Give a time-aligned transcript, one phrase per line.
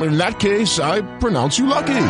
[0.00, 2.06] In that case, I pronounce you lucky.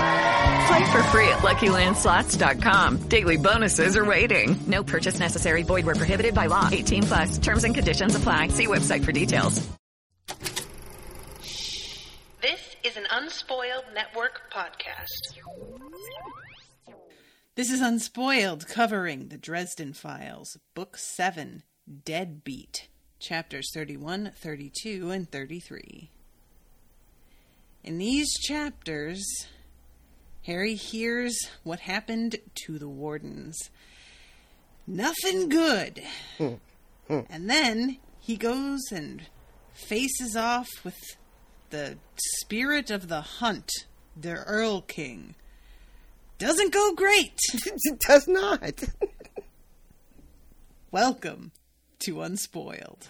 [0.67, 3.09] Play for free at LuckyLandSlots.com.
[3.09, 4.57] Daily bonuses are waiting.
[4.67, 5.63] No purchase necessary.
[5.65, 6.69] Void where prohibited by law.
[6.71, 7.39] 18 plus.
[7.39, 8.49] Terms and conditions apply.
[8.49, 9.67] See website for details.
[12.41, 15.39] This is an Unspoiled Network podcast.
[17.55, 21.63] This is Unspoiled, covering the Dresden Files, Book 7,
[22.05, 26.11] Deadbeat, chapters 31, 32, and 33.
[27.85, 29.25] In these chapters,
[30.47, 33.71] Harry hears what happened to the wardens.
[34.87, 36.03] Nothing good.
[36.39, 36.55] Hmm.
[37.09, 37.21] Hmm.
[37.29, 39.23] and then he goes and
[39.75, 40.99] faces off with
[41.71, 43.71] the spirit of the hunt,
[44.17, 45.35] the Erlking.
[46.39, 47.39] Doesn't go great.
[47.53, 48.85] it does not.
[50.93, 51.51] Welcome
[52.01, 53.09] to Unspoiled.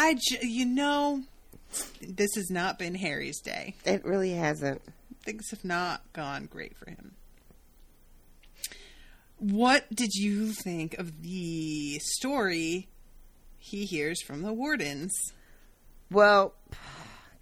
[0.00, 1.22] I, j- you know,
[2.00, 3.74] this has not been Harry's day.
[3.84, 4.80] It really hasn't.
[5.24, 7.12] Things have not gone great for him.
[9.38, 12.88] What did you think of the story
[13.58, 15.12] he hears from the wardens?
[16.10, 16.54] Well,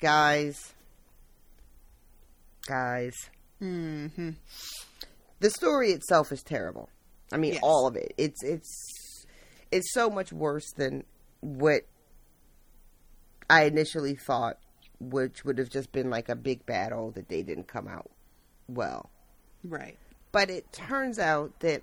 [0.01, 0.73] guys,
[2.67, 3.15] guys,
[3.63, 4.31] Mm-hmm.
[5.41, 6.91] the story itself is terrible.
[7.33, 7.63] I mean, Yes.
[7.63, 8.13] all of it.
[8.19, 8.71] It's it's
[9.73, 11.05] it's so much worse than
[11.41, 11.83] what
[13.49, 14.59] I initially thought,
[15.01, 18.11] which would have just been like a big battle that they didn't come out
[18.69, 19.11] well.
[19.65, 19.97] Right.
[20.33, 21.83] But it turns out that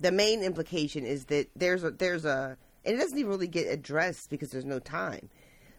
[0.00, 3.66] the main implication is that there's a there's a and it doesn't even really get
[3.66, 5.28] addressed because there's no time.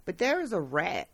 [0.06, 1.08] But there is a rat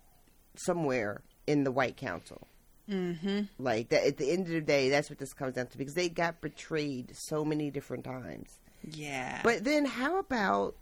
[0.55, 2.47] somewhere in the White Council.
[2.89, 3.41] Mm-hmm.
[3.57, 5.93] Like that at the end of the day, that's what this comes down to because
[5.93, 8.59] they got betrayed so many different times.
[8.83, 9.41] Yeah.
[9.43, 10.75] But then how about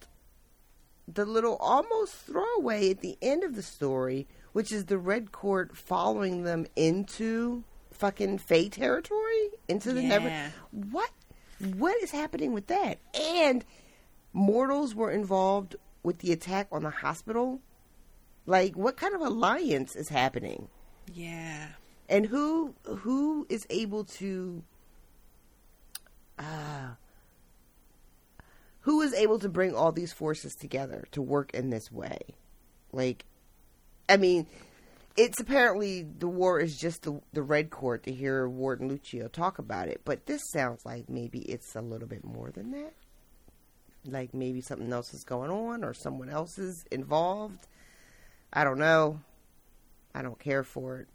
[1.08, 5.75] the little almost throwaway at the end of the story, which is the Red Court
[5.75, 9.50] following them into fucking Fey territory?
[9.68, 11.09] Into the never what
[11.75, 13.00] what is happening with that?
[13.13, 13.63] And
[14.34, 17.62] mortals were involved with the attack on the hospital.
[18.46, 20.68] Like what kind of alliance is happening?
[21.13, 21.68] yeah.
[22.09, 24.63] and who who is able to
[26.40, 26.92] uh,
[28.83, 32.19] who is able to bring all these forces together to work in this way
[32.91, 33.25] like
[34.07, 34.45] i mean
[35.16, 39.59] it's apparently the war is just the, the red court to hear warden luccio talk
[39.59, 42.94] about it but this sounds like maybe it's a little bit more than that
[44.05, 47.67] like maybe something else is going on or someone else is involved
[48.51, 49.19] i don't know
[50.13, 51.07] i don't care for it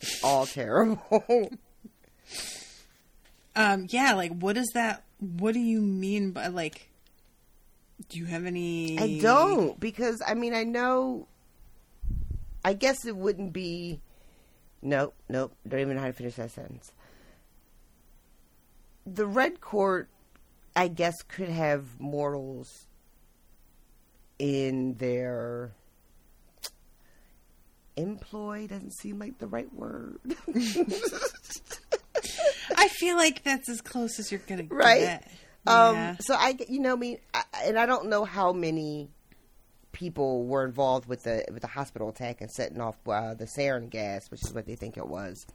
[0.00, 1.50] it's all terrible
[3.58, 3.86] Um.
[3.90, 4.14] Yeah.
[4.14, 5.04] Like, what is that?
[5.18, 6.87] What do you mean by like?
[8.08, 8.98] Do you have any?
[8.98, 11.26] I don't because I mean I know.
[12.64, 14.00] I guess it wouldn't be.
[14.82, 15.54] Nope, nope.
[15.66, 16.92] Don't even know how to finish that sentence.
[19.06, 20.08] The Red Court,
[20.76, 22.86] I guess, could have mortals
[24.38, 25.72] in their
[27.96, 28.66] employ.
[28.68, 30.20] Doesn't seem like the right word,
[32.76, 35.00] I feel like that's as close as you're gonna right?
[35.00, 35.30] get.
[35.68, 36.16] Um, Yeah.
[36.20, 39.10] So I, you know, I mean, I, and I don't know how many
[39.92, 43.90] people were involved with the with the hospital attack and setting off uh, the sarin
[43.90, 45.46] gas, which is what they think it was.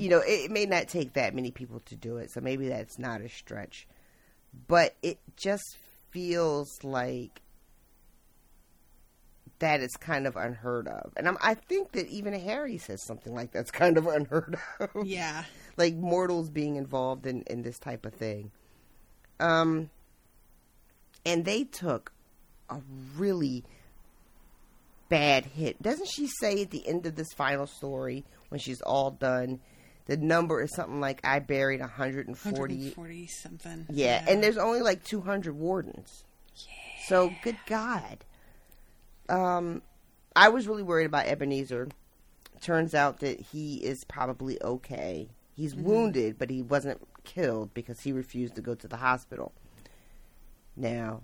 [0.00, 2.68] You know, it, it may not take that many people to do it, so maybe
[2.68, 3.86] that's not a stretch.
[4.66, 5.76] But it just
[6.10, 7.40] feels like
[9.60, 13.34] that is kind of unheard of, and I'm, I think that even Harry says something
[13.34, 15.06] like that's kind of unheard of.
[15.06, 15.44] Yeah.
[15.76, 18.50] like mortals being involved in in this type of thing.
[19.40, 19.90] Um,
[21.24, 22.12] and they took
[22.68, 22.80] a
[23.16, 23.64] really
[25.08, 25.82] bad hit.
[25.82, 29.60] Doesn't she say at the end of this final story when she's all done?
[30.06, 32.34] The number is something like I buried 140.
[32.34, 33.86] 140 something.
[33.90, 36.24] Yeah, and there's only like 200 wardens.
[36.56, 36.64] Yeah.
[37.06, 38.24] So good God.
[39.28, 39.82] Um,
[40.34, 41.88] I was really worried about Ebenezar.
[42.60, 45.28] Turns out that he is probably okay.
[45.54, 49.52] He's wounded, but he wasn't killed because he refused to go to the hospital.
[50.76, 51.22] Now,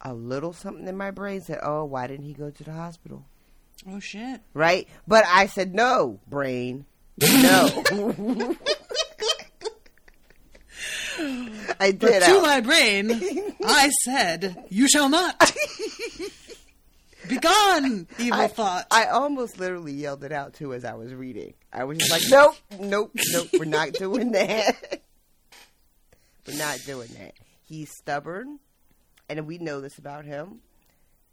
[0.00, 3.24] a little something in my brain said, "Oh, why didn't he go to the hospital?"
[3.88, 4.40] Oh shit.
[4.54, 4.88] Right?
[5.06, 6.86] But I said, "No, brain,
[7.20, 7.68] no."
[11.78, 12.00] I did.
[12.00, 13.10] But to my brain,
[13.64, 15.52] I said, "You shall not."
[17.28, 18.86] Begone, evil I, thought.
[18.90, 21.54] I almost literally yelled it out too as I was reading.
[21.72, 25.02] I was just like, nope, nope, nope, we're not doing that.
[26.46, 27.34] we're not doing that.
[27.62, 28.58] He's stubborn,
[29.28, 30.60] and we know this about him.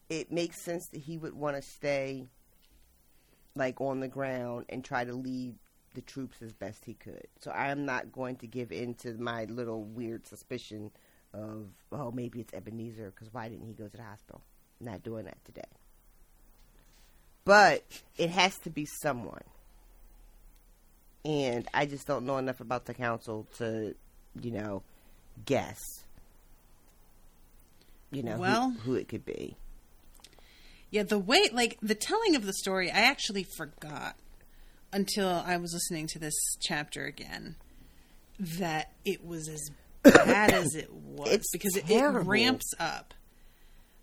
[0.10, 2.28] It makes sense that he would want to stay
[3.56, 5.56] like on the ground and try to lead
[5.96, 7.28] the troops as best he could.
[7.42, 10.92] So I am not going to give in to my little weird suspicion
[11.34, 14.42] of, oh, maybe it's Ebenezar because why didn't he go to the hospital?
[14.82, 15.62] Not doing that today.
[17.46, 17.84] But
[18.18, 19.44] it has to be someone.
[21.26, 23.96] And I just don't know enough about the council to,
[24.40, 24.84] you know,
[25.46, 25.80] guess.
[28.12, 29.58] You know, who- Well- who, it could be.
[30.92, 34.16] Yeah, the way, like, the telling of the story, I actually forgot
[34.92, 37.58] until I was listening to this chapter again
[38.40, 39.70] that it was as
[40.04, 43.14] bad as it was It's because it, it ramps up.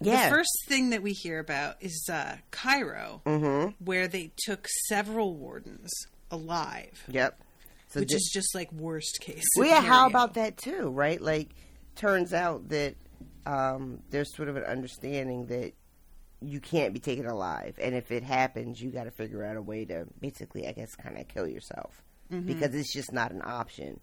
[0.00, 0.28] Yeah.
[0.28, 3.82] The first thing that we hear about is uh, Cairo, Mm-hmm.
[3.84, 5.90] where they took several wardens
[6.30, 7.40] alive, Yep.
[7.88, 9.44] So which thi- is just like worst case.
[9.56, 11.20] Well, yeah, how about that too, right?
[11.20, 11.50] Like,
[11.94, 12.96] turns out that
[13.46, 15.72] um, there's sort of an understanding that
[16.42, 19.62] you can't be taken alive, and if it happens, you got to figure out a
[19.62, 24.00] way to basically, I guess, kind of kill yourself because it's just not an option.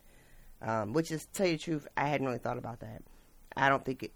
[0.61, 3.03] Um, which is, to tell you the truth, I hadn't really thought about that.
[3.57, 4.13] I don't think it.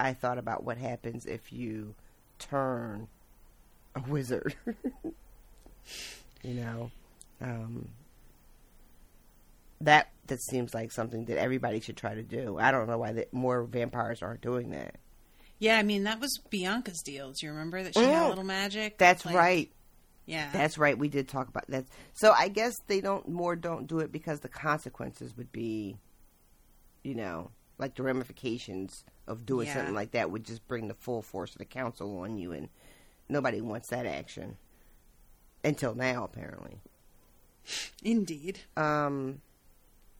[0.00, 1.94] I thought about what happens if you
[2.38, 3.08] turn
[3.94, 4.54] a wizard.
[6.42, 6.90] you know,
[7.40, 7.88] um,
[9.80, 12.58] that that seems like something that everybody should try to do.
[12.58, 14.96] I don't know why that more vampires aren't doing that.
[15.58, 17.32] Yeah, I mean that was Bianca's deal.
[17.32, 18.26] Do you remember that she had Mm.
[18.26, 18.98] a little magic?
[18.98, 19.72] That's Like, right.
[20.26, 20.96] Yeah, That's right.
[20.96, 21.86] We did talk about that.
[22.12, 25.96] So I guess they don't more don't do it because the consequences would be,
[27.02, 29.74] you know, like the ramifications of doing Yeah.
[29.74, 32.68] something like that would just bring the full force of the council on you, and
[33.28, 34.56] nobody wants that action.
[35.64, 36.80] Until now, apparently.
[38.02, 38.60] indeed.
[38.76, 39.40] Um.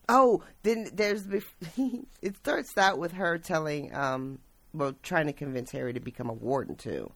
[0.08, 1.24] Oh, then there's
[2.22, 4.40] it starts out with her telling, um,
[4.74, 7.12] well, trying to convince Harry to become a warden too.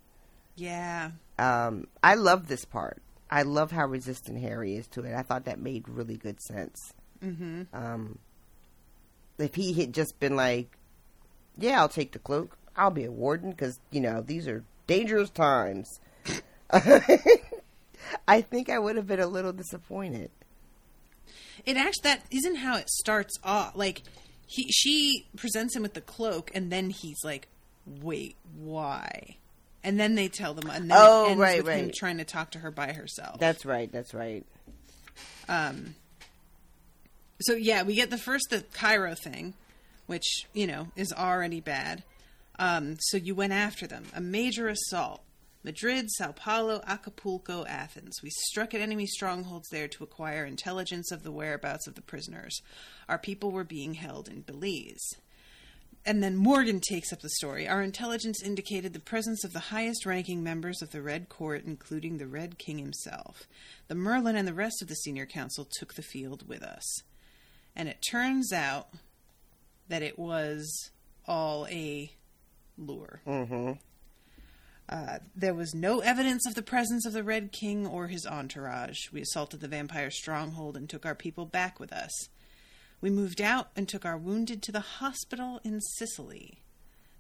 [0.56, 3.02] Yeah, Um, I love this part.
[3.28, 5.12] I love how resistant Harry is to it.
[5.12, 6.94] I thought that made really good sense.
[7.20, 7.62] Mm-hmm.
[7.72, 8.20] Um,
[9.38, 10.78] if he had just been like,
[11.58, 12.56] "Yeah, I'll take the cloak.
[12.76, 16.00] I'll be a warden," because you know these are dangerous times.
[18.28, 20.30] I think I would have been a little disappointed.
[21.64, 23.74] it actually that isn't how it starts off.
[23.76, 24.02] Like
[24.46, 27.48] he, she presents him with the cloak, and then he's like,
[27.86, 29.36] "Wait, why?"
[29.82, 31.94] And then they tell them, and then Oh, it ends right, with him right.
[31.94, 33.38] trying to talk to her by herself.
[33.38, 33.90] That's right.
[33.92, 34.44] That's right.
[35.46, 35.94] Um,
[37.40, 39.52] so yeah, we get the first the Cairo thing,
[40.06, 42.04] which you know is already bad.
[42.58, 45.22] Um, so you went after them, a major assault.
[45.64, 48.20] Madrid, Sao Paulo, Acapulco, Athens.
[48.22, 52.60] We struck at enemy strongholds there to acquire intelligence of the whereabouts of the prisoners.
[53.08, 55.08] Our people were being held in Belize.
[56.06, 57.66] And then Morgan takes up the story.
[57.66, 62.18] Our intelligence indicated the presence of the highest ranking members of the Red Court, including
[62.18, 63.48] the Red King himself.
[63.88, 67.02] The Merlin and the rest of the senior council took the field with us.
[67.74, 68.88] And it turns out
[69.88, 70.90] that it was
[71.26, 72.10] all a
[72.76, 73.20] lure.
[73.26, 73.72] Mm-hmm.
[74.88, 79.10] Uh, there was no evidence of the presence of the Red King or his entourage.
[79.12, 82.28] We assaulted the vampire stronghold and took our people back with us.
[83.00, 86.60] We moved out and took our wounded to the hospital in Sicily.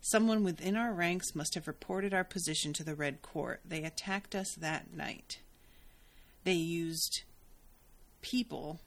[0.00, 3.60] Someone within our ranks must have reported our position to the Red Court.
[3.64, 5.38] They attacked us that night.
[6.44, 7.22] They used
[8.20, 8.80] people.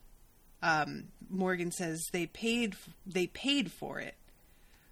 [0.61, 2.75] Um, Morgan says they paid.
[3.05, 4.15] They paid for it.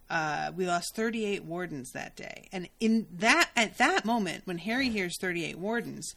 [0.09, 4.89] Uh, we lost 38 wardens that day, and in that at that moment when Harry
[4.89, 6.13] hears 38 wardens,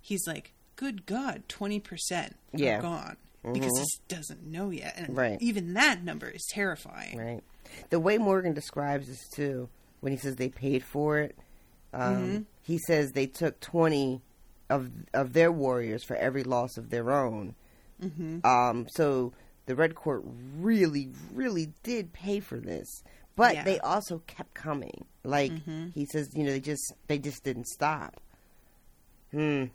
[0.00, 2.78] he's like, "Good God, 20 percent Yeah.
[2.78, 3.84] are gone." Because Mhm.
[3.84, 5.38] he doesn't know yet, and Right.
[5.40, 7.16] even that number is terrifying.
[7.16, 7.42] Right.
[7.90, 9.68] The way Morgan describes this too,
[10.00, 11.36] when he says they paid for it,
[11.94, 12.44] um, Mhm.
[12.62, 14.20] he says they took twenty
[14.70, 17.54] of of their warriors for every loss of their own.
[18.00, 18.44] Mhm.
[18.44, 19.32] Um, so
[19.66, 23.02] the Red Court really, really did pay for this,
[23.36, 23.64] but Yeah.
[23.64, 25.06] they also kept coming.
[25.24, 25.92] Like Mhm.
[25.92, 28.20] he says, you know, they just they just didn't stop.
[29.30, 29.66] Hmm.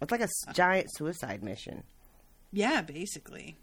[0.00, 1.82] It's like a s- giant suicide mission.
[2.52, 3.56] Yeah, basically.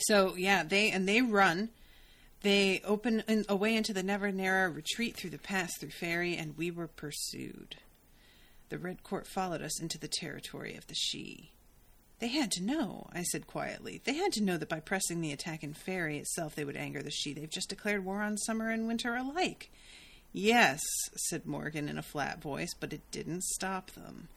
[0.00, 1.70] So yeah, they and they run.
[2.42, 6.56] They open in, way into the Never Narrow, retreat through the pass through Faerie, and
[6.56, 7.76] we were pursued.
[8.70, 11.50] The Red Court followed us into the territory of the Sidhe.
[12.20, 14.02] They had to know, I said quietly.
[14.04, 17.02] They had to know that by pressing the attack in Faerie itself, they would anger
[17.02, 17.36] the Sidhe.
[17.36, 19.70] They've just declared war on summer and winter alike.
[20.32, 20.80] Yes,
[21.16, 24.28] said Morgan in a flat voice, but it didn't stop them.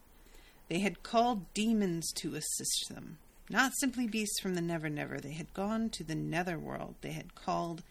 [0.68, 3.18] They had called demons to assist them,
[3.50, 5.20] not simply beasts from the Never Never.
[5.20, 6.94] They had gone to the Netherworld.
[7.02, 7.82] They had called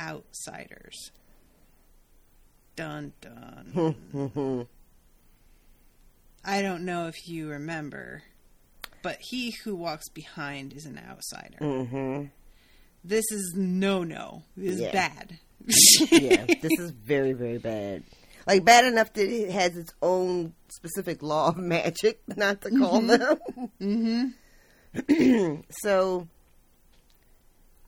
[0.00, 1.10] outsiders.
[2.74, 3.96] Dun dun.
[6.44, 8.22] I don't know if you remember,
[9.02, 11.58] but he who walks behind is an outsider.
[11.60, 12.26] Mm-hmm.
[13.04, 14.44] This is no no.
[14.56, 15.38] This is bad.
[16.10, 18.04] yeah, this is very, very bad.
[18.46, 23.00] Like bad enough that it has its own specific law of magic not to call
[23.00, 23.38] them.
[23.80, 25.54] Mm-hmm.
[25.70, 26.28] so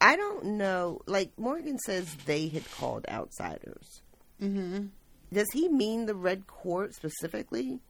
[0.00, 1.00] I don't know.
[1.06, 4.02] Like Morgan says, they had called outsiders.
[4.42, 4.86] Mm-hmm.
[5.32, 7.80] Does he mean the Red Court specifically?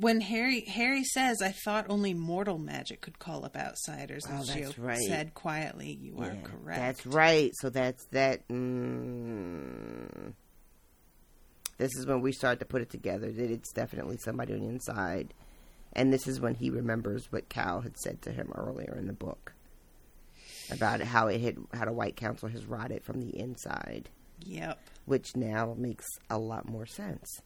[0.00, 4.50] When Harry Harry says, "I thought only mortal magic could call up outsiders," Oh, as
[4.50, 4.98] Gio right.
[5.06, 7.52] said quietly, "You are correct." That's right.
[7.60, 8.46] So that's that.
[8.48, 10.32] Mm,
[11.78, 14.66] this is when we start to put it together that it's definitely somebody on the
[14.68, 15.32] inside,
[15.92, 19.12] and this is when he remembers what Cowl had said to him earlier in the
[19.12, 19.52] book
[20.70, 24.10] about how it had how the White Council has rotted from the inside,
[24.40, 24.78] Yep.
[25.04, 27.40] which now makes a lot more sense.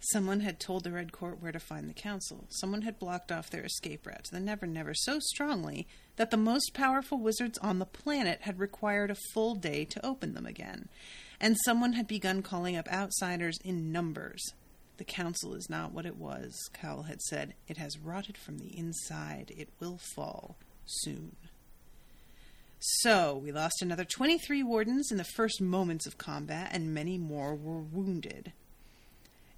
[0.00, 2.44] Someone had told the Red Court where to find the council.
[2.50, 5.86] Someone had blocked off their escape route to the Never Never so strongly
[6.16, 10.34] that the most powerful wizards on the planet had required a full day to open
[10.34, 10.88] them again.
[11.40, 14.42] And someone had begun calling up outsiders in numbers.
[14.98, 17.54] The council is not what it was, Cowl had said.
[17.68, 19.52] It has rotted from the inside.
[19.56, 21.36] It will fall soon.
[22.78, 27.54] So, we lost another 23 wardens in the first moments of combat, and many more
[27.54, 28.52] were wounded.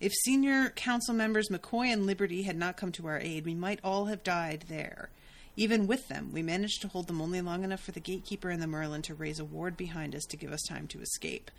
[0.00, 3.80] If senior council members McCoy and Liberty had not come to our aid, we might
[3.82, 5.10] all have died there.
[5.56, 8.62] Even with them, we managed to hold them only long enough for the gatekeeper and
[8.62, 11.50] the Merlin to raise a ward behind us to give us time to escape.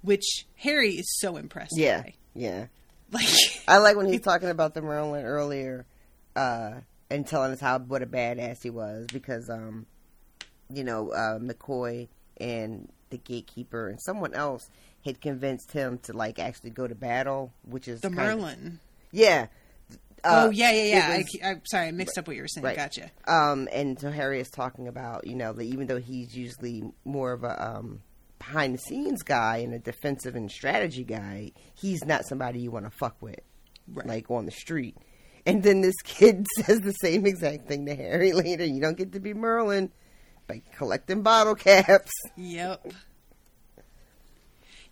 [0.00, 2.14] Which Harry is so impressed Yeah, by.
[2.34, 2.66] yeah.
[3.10, 3.28] Like
[3.68, 5.84] I like when he's talking about the Merlin earlier,
[6.34, 6.72] uh,
[7.10, 9.84] and telling us how what a badass he was because, um,
[10.72, 14.70] you know, uh, McCoy and the gatekeeper and someone else
[15.04, 18.78] had convinced him to like actually go to battle, which is the kind of- Merlin.
[19.10, 19.46] yeah.
[20.24, 21.16] Uh, oh yeah, yeah, yeah.
[21.18, 22.64] was- I, am sorry, I mixed up what you were saying.
[22.64, 22.76] Right.
[22.76, 23.10] Gotcha.
[23.26, 27.32] Um, and so Harry is talking about, you know, that even though he's usually more
[27.32, 28.02] of a um,
[28.38, 32.84] behind the scenes guy and a defensive and strategy guy, he's not somebody you want
[32.84, 33.40] to fuck with,
[33.92, 34.06] Right.
[34.06, 34.96] like on the street.
[35.44, 38.64] And then this kid says the same exact thing to Harry later.
[38.64, 39.90] You don't get to be Merlin
[40.46, 42.12] by collecting bottle caps.
[42.36, 42.92] Yep.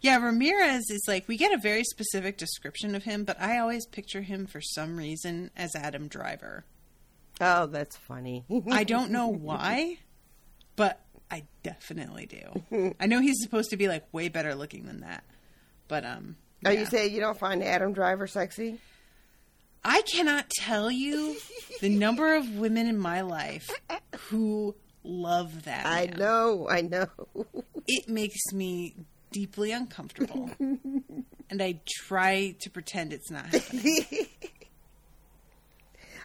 [0.00, 3.86] Yeah, Ramirez is like we get a very specific description of him, but I always
[3.86, 6.64] picture him for some reason as Adam Driver.
[7.40, 8.44] Oh, that's funny.
[8.70, 9.98] I don't know why,
[10.76, 12.92] but I definitely do.
[12.98, 15.24] I know he's supposed to be like way better looking than that.
[15.88, 16.80] But um Are yeah.
[16.80, 18.78] you saying you don't find Adam Driver sexy?
[19.84, 21.36] I cannot tell you
[21.80, 23.70] the number of women in my life
[24.28, 25.86] who love that.
[25.86, 26.18] I man.
[26.18, 27.06] know, I know.
[27.86, 28.94] It makes me
[29.30, 30.50] deeply uncomfortable.
[30.60, 34.02] and I try to pretend it's not happening.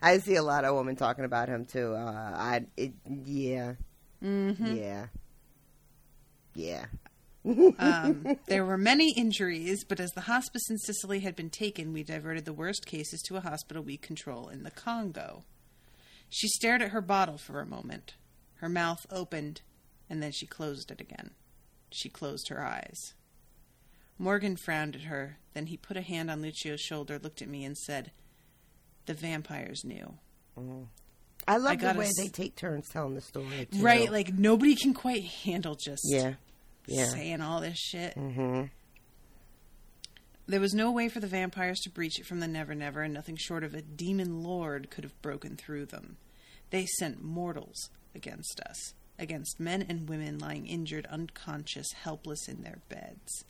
[0.01, 1.93] I see a lot of women talking about him too.
[1.95, 2.93] Uh, I, it,
[3.25, 3.73] yeah,
[4.23, 4.75] Mm-hmm.
[4.75, 5.07] yeah,
[6.55, 6.85] yeah.
[7.77, 12.01] Um, there were many injuries, but as the hospice in Sicily had been taken, we
[12.03, 15.43] diverted the worst cases to a hospital we control in the Congo.
[16.29, 18.15] She stared at her bottle for a moment.
[18.55, 19.61] Her mouth opened,
[20.09, 21.31] and then she closed it again.
[21.95, 23.13] She closed her eyes.
[24.17, 25.37] Morgan frowned at her.
[25.53, 28.11] Then he put a hand on Luccio's shoulder, looked at me, and said,
[29.05, 30.15] The vampires knew.
[31.47, 33.67] I love I the way s- they take turns telling the story.
[33.71, 33.79] too.
[33.81, 34.11] Right?
[34.11, 36.33] Like, nobody can quite handle just yeah,
[36.87, 37.05] yeah.
[37.07, 38.15] saying all this shit.
[38.15, 38.63] Mm-hmm.
[40.47, 43.13] There was no way for the vampires to breach it from the Never Never, and
[43.13, 46.17] nothing short of a demon lord could have broken through them.
[46.69, 52.79] They sent mortals against us, against men and women lying injured, unconscious, helpless in their
[52.89, 53.45] beds.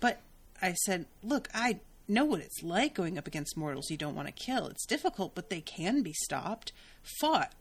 [0.00, 0.20] But
[0.60, 4.28] I said, Look, I know what it's like going up against mortals you don't want
[4.28, 4.66] to kill.
[4.66, 6.72] It's difficult, but they can be stopped,
[7.20, 7.52] fought.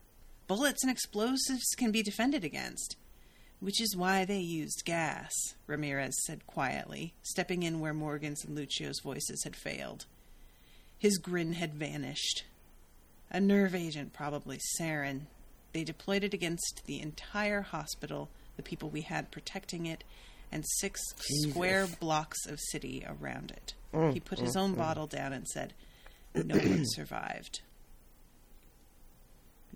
[0.47, 2.97] Bullets and explosives can be defended against.
[3.59, 5.31] Which is why they used gas,
[5.67, 10.05] Ramirez said quietly, stepping in where Morgan's and Luccio's voices had failed.
[10.99, 12.43] His grin had vanished.
[13.31, 15.21] A nerve agent, probably sarin.
[15.73, 20.03] They deployed it against the entire hospital, the people we had protecting it,
[20.51, 23.73] and six square blocks of city around it.
[24.13, 25.73] he put his own bottle down and said,
[26.35, 27.61] No one survived.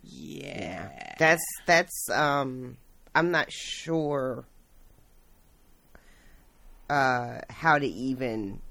[0.03, 1.15] Yeah.
[1.17, 2.77] That's that's um
[3.13, 4.45] I'm not sure
[6.89, 8.61] uh how to even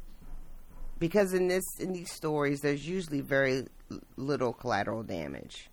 [0.98, 3.66] because in this in these stories there's usually very
[4.16, 5.68] little collateral damage.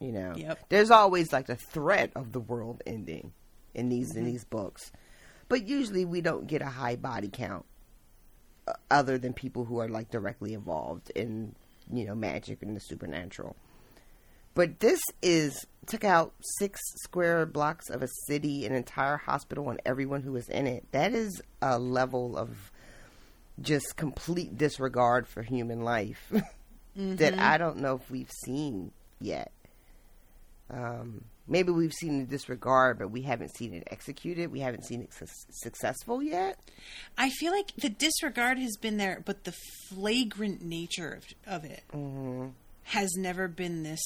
[0.00, 0.32] You know.
[0.36, 0.58] Yep.
[0.68, 3.32] There's always like the threat of the world ending
[3.74, 4.18] in these Mm-hmm.
[4.18, 4.92] in these books.
[5.48, 7.64] But usually we don't get a high body count
[8.66, 11.54] uh, other than people who are like directly involved in
[11.92, 13.56] you know magic and the supernatural.
[14.54, 19.80] But this is took out six square blocks of a city, an entire hospital, and
[19.86, 20.84] everyone who was in it.
[20.92, 22.70] That is a level of
[23.60, 26.32] just complete disregard for human life
[26.96, 29.52] that I don't know if we've seen yet.
[30.70, 34.52] Um, maybe we've seen the disregard, but we haven't seen it executed.
[34.52, 36.58] We haven't seen it su- successful yet.
[37.16, 39.54] I feel like the disregard has been there, but the
[39.88, 41.82] flagrant nature of, of it
[42.84, 44.00] has never been this,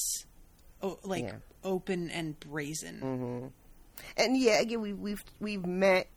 [0.81, 1.35] oh, like Yeah.
[1.63, 3.51] open and brazen.
[4.17, 6.07] and yeah, again, we, we've we've met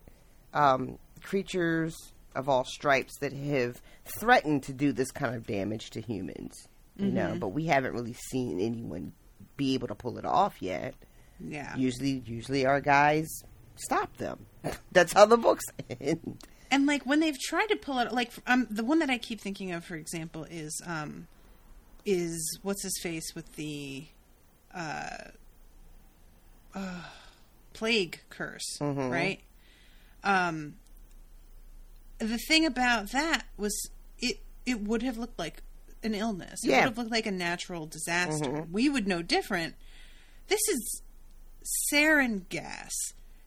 [0.54, 1.94] um, creatures
[2.34, 3.80] of all stripes that have
[4.20, 6.54] threatened to do this kind of damage to humans,
[6.96, 9.12] you know, but we haven't really seen anyone
[9.56, 10.94] be able to pull it off yet.
[11.40, 13.42] Yeah, Usually, usually our guys
[13.76, 14.46] stop them.
[14.92, 15.64] That's how the books
[16.00, 16.38] end.
[16.70, 19.40] and like when they've tried to pull it, like um, the one that I keep
[19.40, 21.26] thinking of, for example, is um,
[22.04, 24.06] is what's his face with the
[24.74, 25.30] uh,
[26.74, 27.02] uh
[27.72, 29.40] plague curse, right?
[30.24, 30.76] Um,
[32.18, 35.62] the thing about that was it it would have looked like
[36.02, 36.62] an illness.
[36.64, 36.76] It Yeah.
[36.78, 38.66] would have looked like a natural disaster.
[38.70, 39.74] We would know different.
[40.48, 41.02] This is
[41.92, 42.92] sarin gas.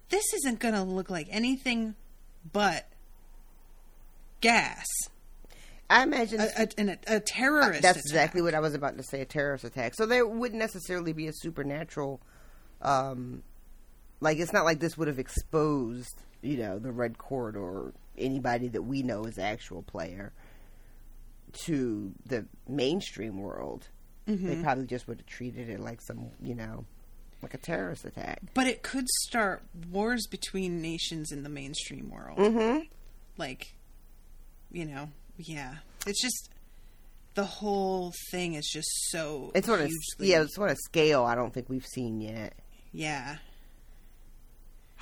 [0.09, 1.95] This isn't going to look like anything
[2.51, 2.87] but
[4.41, 4.85] gas.
[5.89, 7.81] I imagine A, a, a, a terrorist.
[7.81, 8.05] that's attack.
[8.05, 9.95] exactly what I was about to say—a terrorist attack.
[9.95, 12.21] So there wouldn't necessarily be a supernatural,
[12.81, 13.41] um,
[14.19, 18.67] like it's not like this would have exposed, you know, the Red Court or anybody
[18.67, 20.31] that we know as actual player
[21.65, 23.87] to the mainstream world.
[24.25, 26.85] They probably just would have treated it like some, you know,
[27.41, 28.39] like a terrorist attack.
[28.53, 32.37] But it could start wars between nations in the mainstream world.
[32.37, 32.81] Mm-hmm.
[33.37, 33.73] Like,
[34.71, 35.77] you know, yeah.
[36.05, 36.49] It's just
[37.33, 39.51] the whole thing is just so.
[39.55, 42.53] It's on a hugely, yeah, it's on a scale I don't think we've seen yet.
[42.91, 43.37] yeah.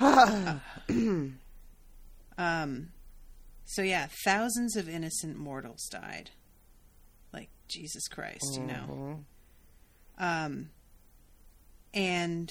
[2.38, 2.88] um.
[3.66, 6.30] So yeah, thousands of innocent mortals died.
[7.68, 9.20] Jesus Christ, you know.
[10.18, 10.70] Um.
[11.94, 12.50] And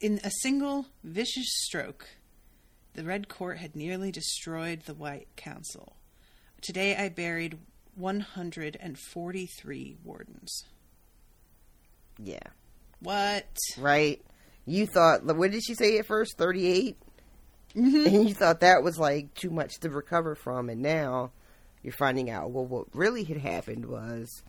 [0.00, 2.08] in a single vicious stroke,
[2.94, 5.94] the Red Court had nearly destroyed the White Council.
[6.60, 7.58] Today I buried
[7.94, 10.64] 143 wardens.
[12.18, 12.38] Yeah.
[13.00, 13.46] What?
[13.78, 14.20] right?
[14.66, 16.36] You thought, what did she say at first?
[16.38, 16.96] 38?
[17.74, 21.32] And you thought that was like too much to recover from, and now
[21.82, 24.42] you're finding out, well, what really had happened was,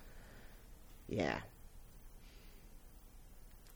[1.08, 1.40] yeah.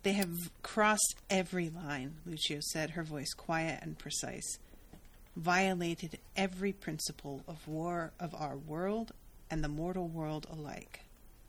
[0.03, 4.59] They have crossed every line, Luccio said, her voice quiet and precise.
[5.35, 9.11] Violated every principle of war of our world
[9.49, 11.01] and the mortal world alike.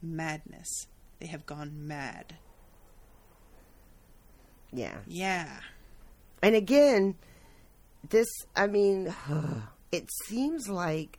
[0.03, 0.87] Madness.
[1.21, 2.37] They have gone mad.
[4.73, 4.99] Yeah.
[5.07, 5.61] Yeah.
[6.43, 7.17] And again,
[8.09, 9.15] this, I mean,
[9.93, 11.19] it seems like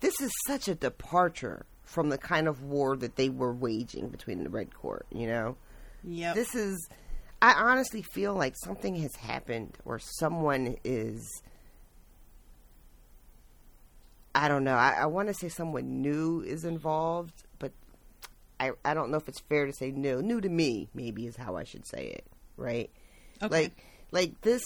[0.00, 4.42] this is such a departure from the kind of war that they were waging between
[4.42, 5.56] the Red Court, you know?
[6.04, 6.34] Yep.
[6.34, 6.88] This is.
[7.42, 11.42] I I honestly feel like something has happened or someone is.
[14.34, 14.74] I don't know.
[14.74, 17.72] I, I want to say someone new is involved, but
[18.60, 20.22] I I don't know if it's fair to say new.
[20.22, 22.26] New to me, maybe is how I should say it.
[22.56, 22.90] Right?
[23.42, 23.62] Okay.
[23.62, 23.72] Like
[24.12, 24.62] like this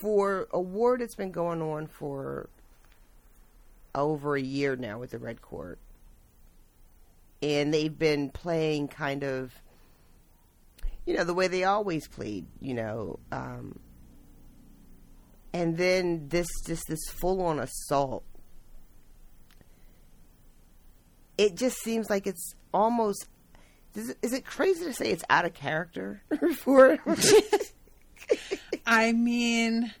[0.00, 2.48] for a war that's been going on for
[3.94, 5.78] over a year now with the Red Court,
[7.42, 9.52] and they've been playing kind of
[11.10, 13.18] you know, the way they always played, you know.
[13.32, 13.80] Um,
[15.52, 18.24] and then this just this full on assault.
[21.36, 23.26] It just seems like it's almost.
[23.96, 26.22] Is it, is it crazy to say it's out of character
[26.58, 26.96] for?
[27.06, 27.72] it?
[28.86, 29.92] I mean,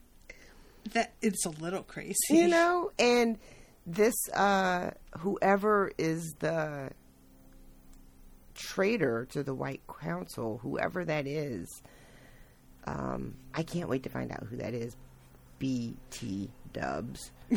[0.92, 2.14] that it's a little crazy.
[2.30, 3.36] you know, and
[3.86, 6.90] this uh whoever is the
[8.54, 11.82] traitor to the White Council, whoever that is.
[12.84, 14.96] Um, I can't wait to find out who that is.
[15.58, 17.30] BT Dubs.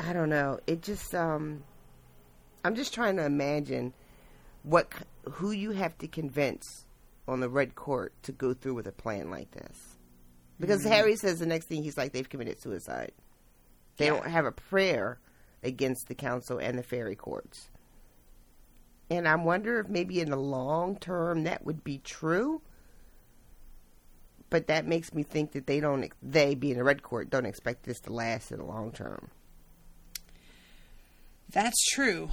[0.00, 0.60] I don't know.
[0.66, 1.62] It just um,
[2.64, 3.92] I'm just trying to imagine
[4.62, 4.92] what
[5.30, 6.86] who you have to convince
[7.26, 9.89] on the red court to go through with a plan like this.
[10.60, 10.92] Because mm-hmm.
[10.92, 13.12] Harry says the next thing he's like they've committed suicide.
[13.96, 15.18] They don't have a prayer
[15.62, 17.68] against the council and the fairy courts.
[19.10, 22.62] And I wonder if maybe in the long term that would be true.
[24.48, 27.84] But that makes me think that they don't, they being the red court, don't expect
[27.84, 29.30] this to last in the long term.
[31.52, 32.30] That's true.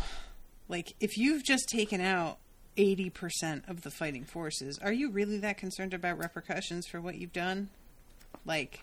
[0.68, 2.38] Like, if you've just taken out
[2.76, 7.34] 80% of the fighting forces, are you really that concerned about repercussions for what you've
[7.34, 7.70] done?
[8.48, 8.80] Like,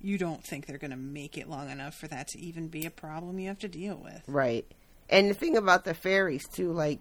[0.00, 2.86] you don't think they're going to make it long enough for that to even be
[2.86, 4.22] a problem you have to deal with.
[4.26, 4.66] Right.
[5.08, 7.00] And the thing about the fairies too, like,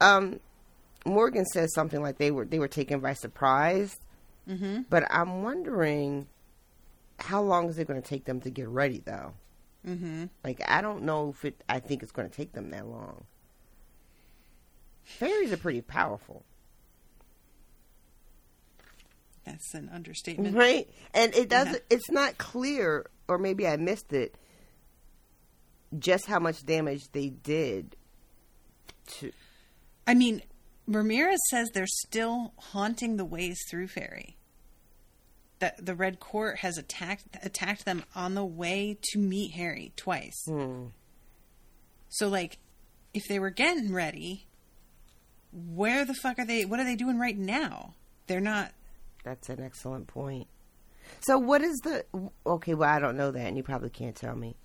[0.00, 0.40] um,
[1.06, 3.96] Morgan says something like they were they were taken by surprise.
[4.48, 4.82] Mm-hmm.
[4.90, 6.26] But I'm wondering
[7.18, 9.34] how long is it going to take them to get ready, though?
[9.86, 10.26] Mm-hmm.
[10.44, 11.62] Like, I don't know if it.
[11.68, 13.24] I think it's going to take them that long.
[15.04, 16.44] Fairies are pretty powerful,
[19.50, 20.56] That's an understatement.
[20.56, 20.88] right?
[21.14, 21.74] And it doesn't.
[21.90, 21.96] Yeah.
[21.96, 24.34] It's not clear, or maybe I missed it.
[25.98, 27.96] Just how much damage they did
[29.18, 29.32] to.
[30.06, 30.42] I mean,
[30.86, 34.36] Ramirez says they're still haunting the ways through Fairy.
[35.60, 40.40] That the Red Court has attacked attacked them on the way to meet Harry twice.
[40.46, 40.86] Hmm.
[42.10, 42.58] So, like,
[43.12, 44.46] if they were getting ready,
[45.52, 46.64] where the fuck are they?
[46.64, 47.94] What are they doing right now?
[48.28, 48.72] They're not.
[49.28, 50.46] That's an excellent point.
[51.20, 52.02] So, what is the?
[52.46, 54.56] Okay, well, I don't know that, and you probably can't tell me.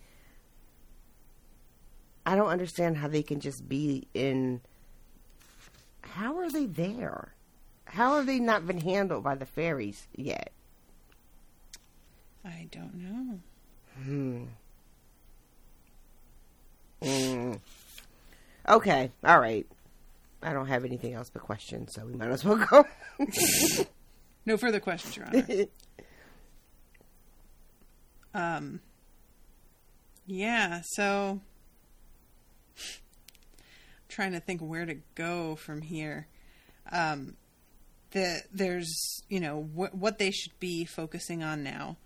[2.26, 4.62] I don't understand how they can just be in.
[6.02, 7.34] How are they there?
[7.84, 10.54] How have they not been handled by the fairies yet?
[12.45, 13.39] I don't know.
[14.02, 14.43] Hmm.
[17.02, 17.60] Mm.
[18.69, 19.67] Okay, all right.
[20.41, 22.86] I don't have anything else but questions, so we might as well go.
[24.46, 25.66] No further questions, Your Honor.
[28.58, 28.80] um.
[30.26, 30.82] Yeah.
[30.84, 31.42] So.
[34.14, 36.28] trying to think where to go from here.
[36.92, 37.36] Um,
[38.12, 41.98] the there's you know wh- what they should be focusing on now,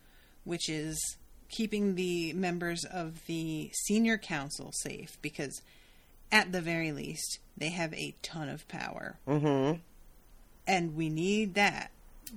[0.45, 1.17] which is
[1.49, 5.61] keeping the members of the senior council safe because
[6.31, 9.79] at the very least they have a ton of power mm-hmm.
[10.65, 11.89] and we need that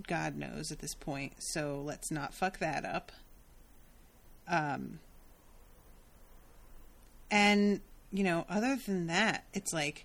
[0.06, 3.12] god knows at this point so let's not fuck that up.
[4.48, 5.00] Um
[7.30, 7.80] and
[8.12, 10.04] you know other than that it's like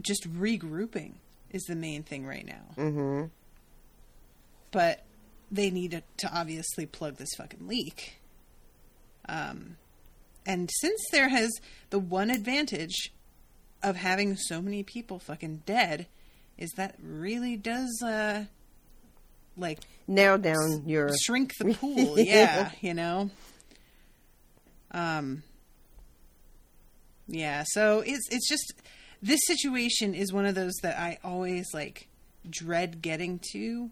[0.00, 1.14] just regrouping
[1.50, 2.74] is the main thing right now.
[2.76, 3.24] Mm-hmm.
[4.70, 5.02] but
[5.50, 8.20] they need to, to obviously plug this fucking leak.
[9.28, 9.76] Um
[10.44, 11.50] and since there has
[11.90, 13.12] the one advantage
[13.82, 16.06] of having so many people fucking dead
[16.58, 18.44] is that really does uh
[19.56, 21.10] like Narrow down your.
[21.24, 22.18] shrink the pool.
[22.18, 23.30] Yeah you know?
[24.92, 25.42] Um
[27.28, 28.72] yeah so it's it's just
[29.20, 32.06] this situation is one of those that i always like
[32.48, 33.90] dread getting to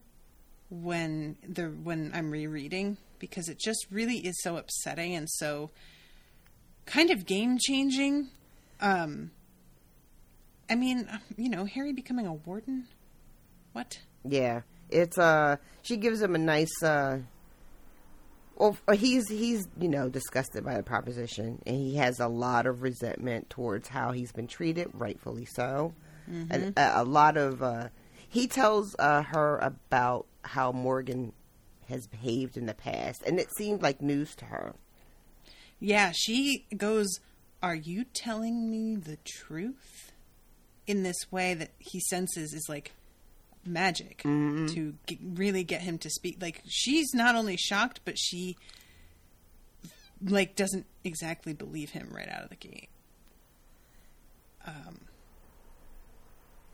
[0.70, 5.70] when the when i'm rereading because it just really is so upsetting and so
[6.86, 8.28] kind of game changing
[8.80, 9.30] um
[10.70, 12.86] i mean you know harry becoming a warden?
[13.72, 13.98] What?
[14.24, 15.56] Yeah, it's uh.
[15.82, 17.18] She gives him a nice uh.
[18.56, 22.82] Well, he's he's you know disgusted by the proposition, and he has a lot of
[22.82, 25.94] resentment towards how he's been treated, rightfully so.
[26.50, 27.62] a, a, a lot of.
[27.62, 27.88] Uh,
[28.28, 31.32] he tells uh, her about how Morgan
[31.88, 34.74] has behaved in the past, and it seemed like news to her.
[35.80, 37.08] Yeah, she goes,
[37.62, 40.12] Are you telling me the truth?
[40.86, 42.92] In this way that he senses is like
[43.66, 46.40] magic to g really get him to speak.
[46.40, 48.56] Like, she's not only shocked, but she,
[50.22, 52.88] like, doesn't exactly believe him right out of the gate.
[54.66, 55.00] Um,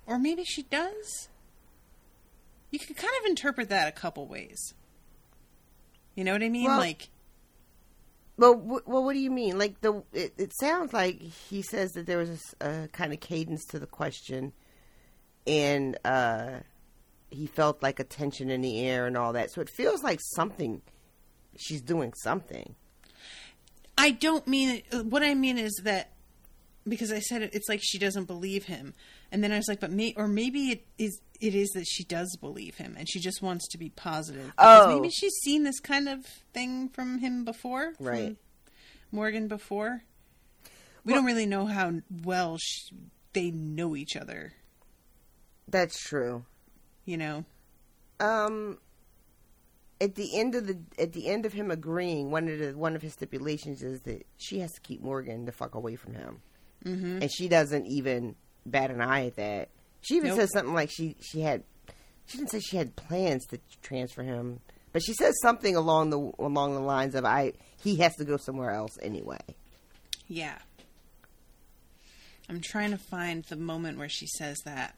[0.07, 1.29] or maybe she does.
[2.71, 4.75] You could kind of interpret that a couple ways.
[6.15, 6.67] You know what I mean?
[6.67, 7.09] Well- like,
[8.37, 9.59] Well, wh- well, what do you mean?
[9.59, 13.65] Like the it, it sounds like he says that there was a kind of cadence
[13.67, 14.53] to the question,
[15.47, 16.61] and uh,
[17.31, 19.51] he felt like a tension in the air and all that.
[19.51, 20.83] So it feels like something.
[21.57, 22.75] She's doing something.
[23.97, 24.83] I don't mean.
[24.93, 26.13] What I mean is that
[26.89, 28.95] because I said it, it's like she doesn't believe him,
[29.31, 31.21] and then I was like, but may or maybe it is.
[31.41, 34.53] It is that she does believe him, and she just wants to be positive.
[34.59, 34.95] Oh.
[34.95, 38.37] maybe she's seen this kind of thing from him before, Right.
[39.11, 40.03] Morgan before.
[41.03, 42.91] We don't really know how well sh
[43.33, 44.53] they know each other.
[45.67, 46.45] That's true.
[47.05, 47.45] You know,
[48.21, 48.79] Um,
[50.01, 52.95] at the end of the at the end of him agreeing, one of the one
[52.97, 56.41] of his stipulations is that she has to keep Morgan the fuck away from him,
[56.85, 57.23] mm-hmm.
[57.23, 58.37] and she doesn't even
[58.67, 59.69] bat an eye at that.
[60.03, 60.39] She even Nope.
[60.41, 61.65] says something like she she had
[62.27, 64.61] she didn't say she had plans to transfer him,
[64.93, 68.37] but she says something along the along the lines of I he has to go
[68.37, 69.41] somewhere else anyway.
[70.29, 70.59] Yeah.
[72.49, 74.95] I'm trying to find the moment where she says that.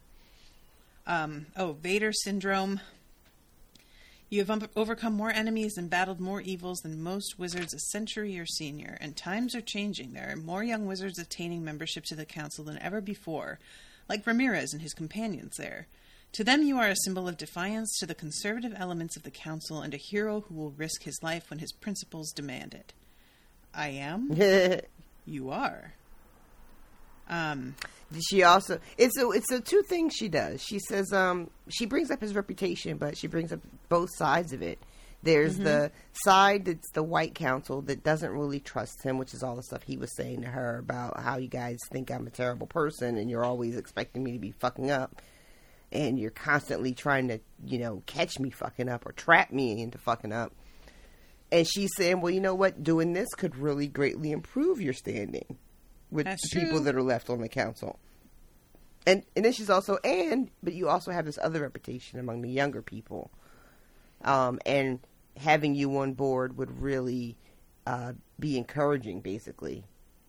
[1.07, 2.81] Um, oh, Vader syndrome.
[4.31, 8.39] You have um- overcome more enemies and battled more evils than most wizards a century
[8.39, 10.13] or senior, and times are changing.
[10.13, 13.59] There are more young wizards attaining membership to the council than ever before,
[14.09, 15.87] like Ramirez and his companions there.
[16.33, 19.83] To them, you are a symbol of defiance to the conservative elements of the council
[19.83, 22.95] and a hero who will risk his life when his principles demand it.
[23.75, 24.31] I am?
[25.25, 25.93] You are.
[27.29, 27.75] Um,
[28.29, 30.63] she also it's a, it's the two things she does.
[30.63, 34.63] She says um she brings up his reputation, but she brings up both sides of
[34.63, 34.79] it.
[35.25, 35.93] There's the
[36.25, 39.85] side that's the white council that doesn't really trust him, which is all the stuff
[39.85, 43.31] he was saying to her about how you guys think I'm a terrible person and
[43.31, 45.23] you're always expecting me to be fucking up
[45.93, 49.97] and you're constantly trying to, you know, catch me fucking up or trap me into
[49.97, 50.53] fucking up.
[51.53, 52.83] And she's saying, well, you know what?
[52.83, 55.57] Doing this could really greatly improve your standing
[56.13, 56.85] with That's the people true.
[56.85, 57.99] that are left on the council.
[59.07, 62.51] And and then she's also and but you also have this other reputation among the
[62.51, 63.31] younger people.
[64.23, 65.01] Um, and
[65.37, 67.37] having you on board would really
[67.87, 69.85] uh, be encouraging, basically,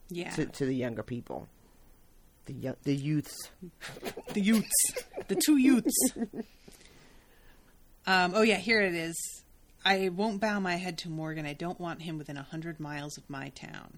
[0.10, 0.32] yeah.
[0.32, 1.48] to, to the younger people,
[2.46, 3.52] the young, the youths.
[4.34, 4.72] The Utes.
[5.28, 5.94] the two youths.
[8.06, 9.16] Um, oh, yeah, here it is.
[9.86, 11.46] I won't bow my head to Morgan.
[11.46, 13.98] I don't want him within a hundred miles of my town.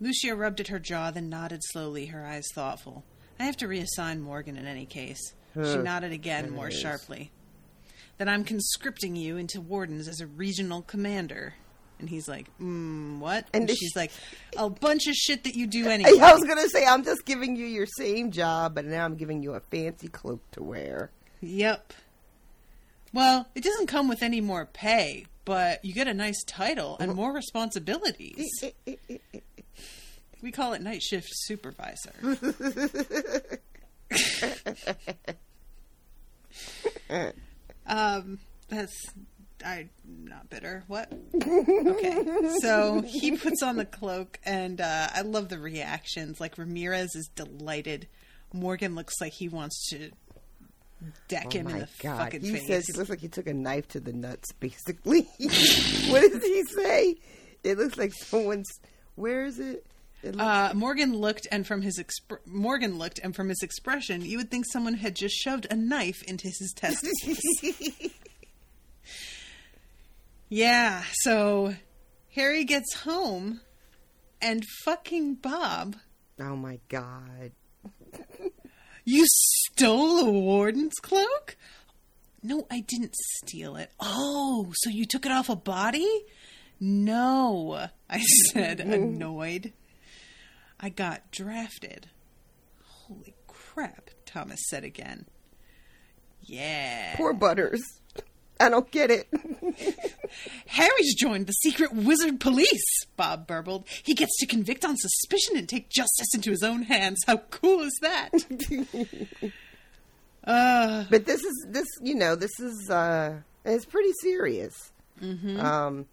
[0.00, 3.04] Luccio rubbed at her jaw, then nodded slowly, her eyes thoughtful.
[3.40, 5.34] I have to reassign Morgan in any case.
[5.54, 7.30] She nodded again, more sharply.
[8.18, 11.54] That I'm conscripting you into Wardens as a regional commander.
[11.98, 13.46] And he's like, mm, what?
[13.54, 14.10] And And, she's like,
[14.58, 16.18] a bunch of shit that you do anyway.
[16.20, 19.42] I was gonna say I'm just giving you your same job, but now I'm giving
[19.42, 21.10] you a fancy cloak to wear.
[21.40, 21.94] Yep.
[23.14, 27.14] Well, it doesn't come with any more pay, but you get a nice title and
[27.14, 28.44] more responsibilities.
[30.42, 32.12] We call it night shift supervisor.
[37.86, 38.94] um, that's
[39.64, 39.90] I'm
[40.24, 40.84] not bitter.
[40.86, 41.12] What?
[41.34, 42.24] Okay,
[42.60, 46.40] so he puts on the cloak, and uh, I love the reactions.
[46.40, 48.06] Like Ramirez is delighted.
[48.52, 50.10] Morgan looks like he wants to
[51.28, 52.18] deck him oh in the god!
[52.18, 52.66] fucking He face.
[52.66, 54.52] says he looks like he took a knife to the nuts.
[54.52, 57.16] Basically, what does he say?
[57.64, 58.68] It looks like someone's.
[59.16, 59.86] Where is it?
[60.38, 64.50] Uh, Morgan looked, and from his expr- Morgan looked, and from his expression, you would
[64.50, 67.38] think someone had just shoved a knife into his testicles.
[70.48, 71.02] yeah.
[71.22, 71.74] So
[72.34, 73.60] Harry gets home,
[74.40, 75.96] and fucking Bob,
[76.40, 77.52] oh my god!
[79.04, 81.56] you stole a warden's cloak.
[82.42, 83.90] No, I didn't steal it.
[83.98, 86.08] Oh, so you took it off a body?
[86.78, 88.20] No, I
[88.52, 89.72] said, annoyed.
[90.80, 92.08] I got drafted.
[92.84, 95.26] Holy crap, Thomas said again.
[96.42, 97.14] Yeah.
[97.16, 97.82] Poor Butters.
[98.58, 99.28] I don't get it.
[100.66, 103.84] Harry's joined the secret wizard police, Bob burbled.
[104.02, 107.18] He gets to convict on suspicion and take justice into his own hands.
[107.26, 108.30] How cool is that?
[110.44, 114.90] uh, but this is this, you know, this is uh it's pretty serious.
[115.20, 115.62] mhm.
[115.62, 116.06] Um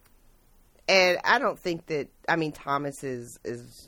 [0.89, 3.87] and I don't think that I mean Thomas is is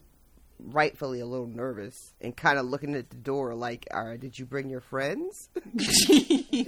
[0.60, 4.38] rightfully a little nervous and kind of looking at the door like, "All right, did
[4.38, 5.50] you bring your friends?"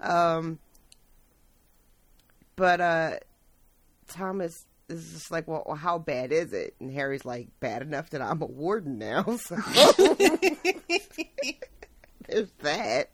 [0.00, 0.58] um
[2.56, 3.10] but uh
[4.08, 6.74] Thomas is just like, well, how bad is it?
[6.80, 9.22] And Harry's like, bad enough that I'm a warden now.
[9.38, 9.56] So
[12.28, 13.08] there's that.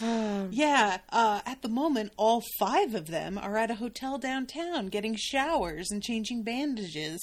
[0.00, 5.14] yeah, uh, at the moment, all five of them are at a hotel downtown getting
[5.16, 7.20] showers and changing bandages.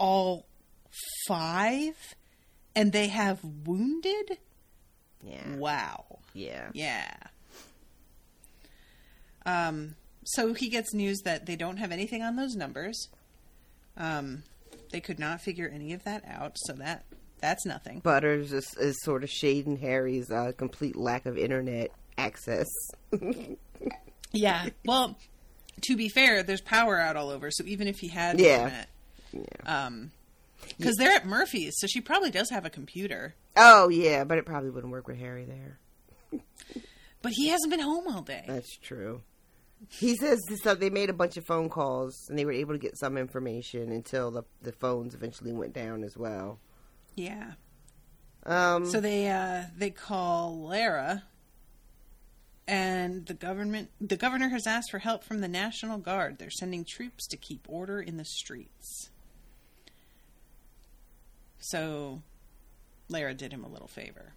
[0.00, 0.46] All
[1.28, 1.94] five?
[2.74, 4.38] And they have wounded?
[5.22, 5.56] Yeah.
[5.56, 6.18] Wow.
[6.34, 6.70] Yeah.
[6.72, 7.12] Yeah.
[9.46, 13.08] Um, so he gets news that they don't have anything on those numbers.
[13.96, 14.42] Um,
[14.90, 17.04] they could not figure any of that out, so that
[17.40, 18.00] that's nothing.
[18.00, 22.66] Butters is, is sort of shading Harry's uh, complete lack of internet access.
[24.32, 24.68] Yeah.
[24.84, 25.18] Well,
[25.80, 28.58] to be fair, there's power out all over, so even if he had Yeah.
[28.58, 28.88] internet,
[29.66, 30.10] um,
[30.78, 34.46] because they're at Murphy's, so she probably does have a computer, oh yeah, but it
[34.46, 35.78] probably wouldn't work with Harry there.
[37.22, 38.44] but he hasn't been home all day.
[38.46, 39.22] That's true.
[39.88, 42.78] He says so they made a bunch of phone calls and they were able to
[42.78, 46.58] get some information until the the phones eventually went down as well.
[47.14, 47.52] Yeah.
[48.44, 51.24] Um, So they uh, they call Lara,
[52.68, 56.38] and the government the governor has asked for help from the National Guard.
[56.38, 59.10] They're sending troops to keep order in the streets.
[61.60, 62.22] So,
[63.08, 64.32] Lara did him a little favor.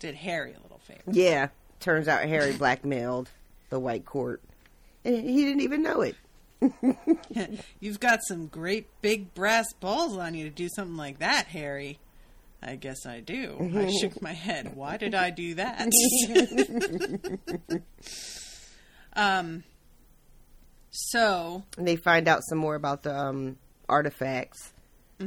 [0.00, 1.02] Did Harry a little favor.
[1.10, 1.48] yeah,
[1.80, 3.30] turns out Harry blackmailed
[3.70, 4.42] the White Court,
[5.04, 6.16] and he didn't even know it.
[7.80, 11.98] You've got some great big brass balls on you to do something like that, Harry.
[12.62, 13.70] I guess I do.
[13.76, 14.74] I shook my head.
[14.74, 15.88] Why did I do that?
[19.16, 19.64] um.
[20.90, 23.56] So And they find out some more about the um,
[23.88, 24.72] artifacts,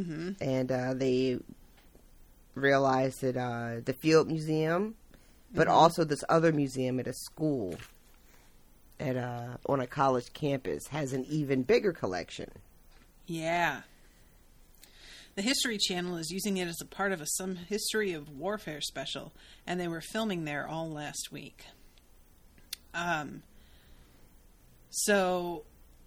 [0.04, 1.40] hmm and uh, they
[2.56, 4.96] realized that uh, the Field Museum,
[5.54, 5.72] but Mhm.
[5.72, 7.76] also this other museum at a school,
[9.00, 12.50] at a, on a college campus, has an even bigger collection.
[13.28, 13.82] Yeah.
[15.36, 18.82] The History Channel is using it as a part of a Some History of Warfare
[18.82, 19.34] special,
[19.68, 21.66] and they were filming there all last week.
[22.96, 23.44] Um,
[24.90, 25.64] so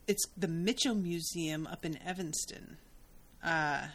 [0.09, 2.79] it's the Mitchell Museum up in Evanston.
[3.43, 3.87] Uh,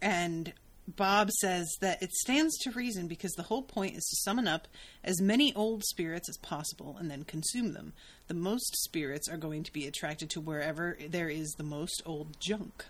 [0.00, 0.52] and
[0.88, 4.68] Bob says that it stands to reason because the whole point is to summon up
[5.02, 7.92] as many old spirits as possible and then consume them.
[8.28, 12.36] The most spirits are going to be attracted to wherever there is the most old
[12.40, 12.84] junk.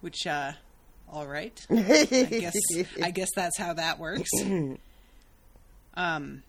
[0.00, 0.52] Which, uh,
[1.10, 1.58] all right.
[1.70, 1.82] I
[2.30, 2.54] guess
[3.02, 4.30] I guess that's how that works.
[5.94, 6.42] Um,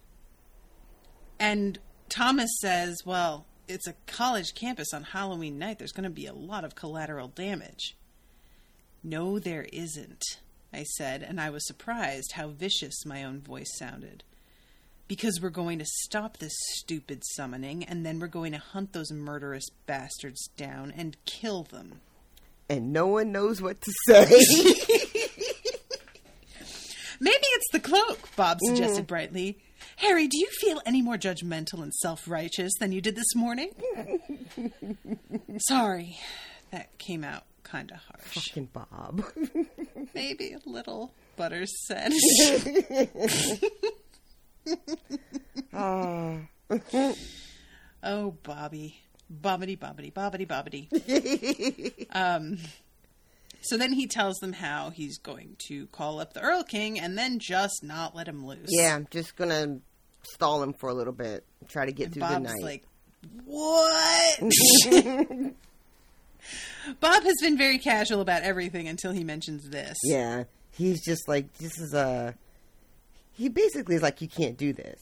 [1.37, 5.79] and Thomas says, "Well, it's a college campus on Halloween night.
[5.79, 7.95] There's going to be a lot of collateral damage."
[9.03, 10.23] No, there isn't,
[10.71, 14.23] I said, and I was surprised how vicious my own voice sounded.
[15.09, 19.11] Because we're going to stop this stupid summoning, and then we're going to hunt those
[19.11, 21.99] murderous bastards down and kill them.
[22.69, 24.23] And no one knows what to say.
[27.19, 29.07] Maybe it's the cloak, Bob suggested Mm.
[29.07, 29.57] brightly.
[29.97, 33.71] Harry, do you feel any more judgmental and self righteous than you did this morning?
[35.67, 36.17] Sorry,
[36.71, 38.49] that came out kind of harsh.
[38.49, 39.23] Fucking Bob.
[40.13, 42.11] Maybe a little, Butters said.
[45.73, 46.39] oh.
[48.03, 48.99] oh, Bobby.
[49.31, 52.07] Bobbity, bobbity, bobbity, bobbity.
[52.15, 52.57] um,
[53.63, 57.39] so then he tells them how he's going to call up the Erlking and then
[57.39, 58.67] just not let him loose.
[58.69, 59.79] yeah, I'm just gonna
[60.23, 61.43] stall him for a little bit.
[61.67, 62.63] Try to get And through Bob's the night.
[62.63, 62.83] like,
[63.45, 64.39] what?
[66.99, 69.95] Bob has been very casual about everything until he mentions this.
[70.03, 72.35] yeah, he's just like, this is a.
[73.35, 74.99] He basically is like, you can't do this.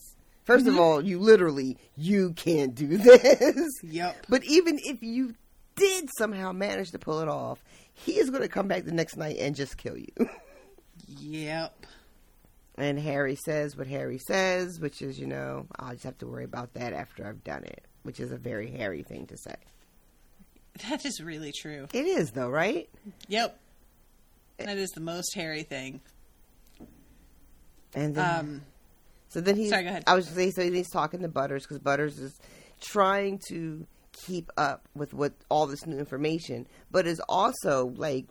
[0.47, 0.67] 1st Mhm.
[0.69, 3.67] of all, you literally you can't do this.
[3.83, 4.25] Yep.
[4.29, 5.33] But even if you
[5.75, 7.59] did somehow manage to pull it off,
[8.03, 10.07] he is going to come back the next night and just kill you.
[11.17, 11.85] Yep.
[12.77, 16.45] And Harry says what Harry says, which is, you know, I'll just have to worry
[16.45, 19.55] about that after I've done it, which is a very Harry thing to say.
[20.89, 21.87] That is really true.
[21.91, 22.87] It is, though, right?
[23.27, 23.59] Yep.
[24.59, 25.99] That is the most hairy thing.
[27.93, 28.61] And then, Um,
[29.29, 29.69] So then he's.
[29.69, 30.03] Sorry, go ahead.
[30.07, 32.39] I was going to say, so he's talking to Butters because Butters is
[32.79, 38.25] trying to keep up with what all this new information, but is also like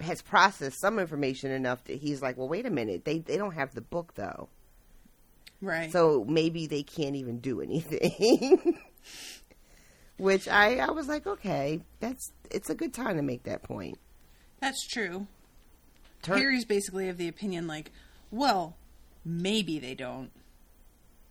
[0.00, 3.54] has processed some information enough that he's like, well, wait a minute, they they don't
[3.54, 4.48] have the book though,
[5.60, 5.90] Right.
[5.92, 8.78] so maybe they can't even do anything.
[10.16, 13.98] Which I I was like, okay, that's it's a good time to make that point.
[14.60, 15.26] That's true.
[16.22, 17.90] Turn- Harry's basically of the opinion like,
[18.30, 18.76] well,
[19.24, 20.30] maybe they don't.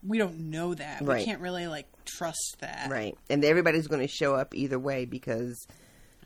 [0.06, 1.02] We don't know that.
[1.02, 1.20] Right.
[1.20, 2.90] We can't really like trust that.
[2.90, 3.18] Right.
[3.30, 5.68] And everybody's going to show up either way because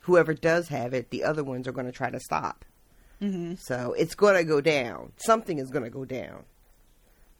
[0.01, 2.65] whoever does have it, the other ones are going to try to stop.
[3.21, 3.55] Mm-hmm.
[3.59, 5.11] So it's going to go down.
[5.17, 6.43] Something is going to go down.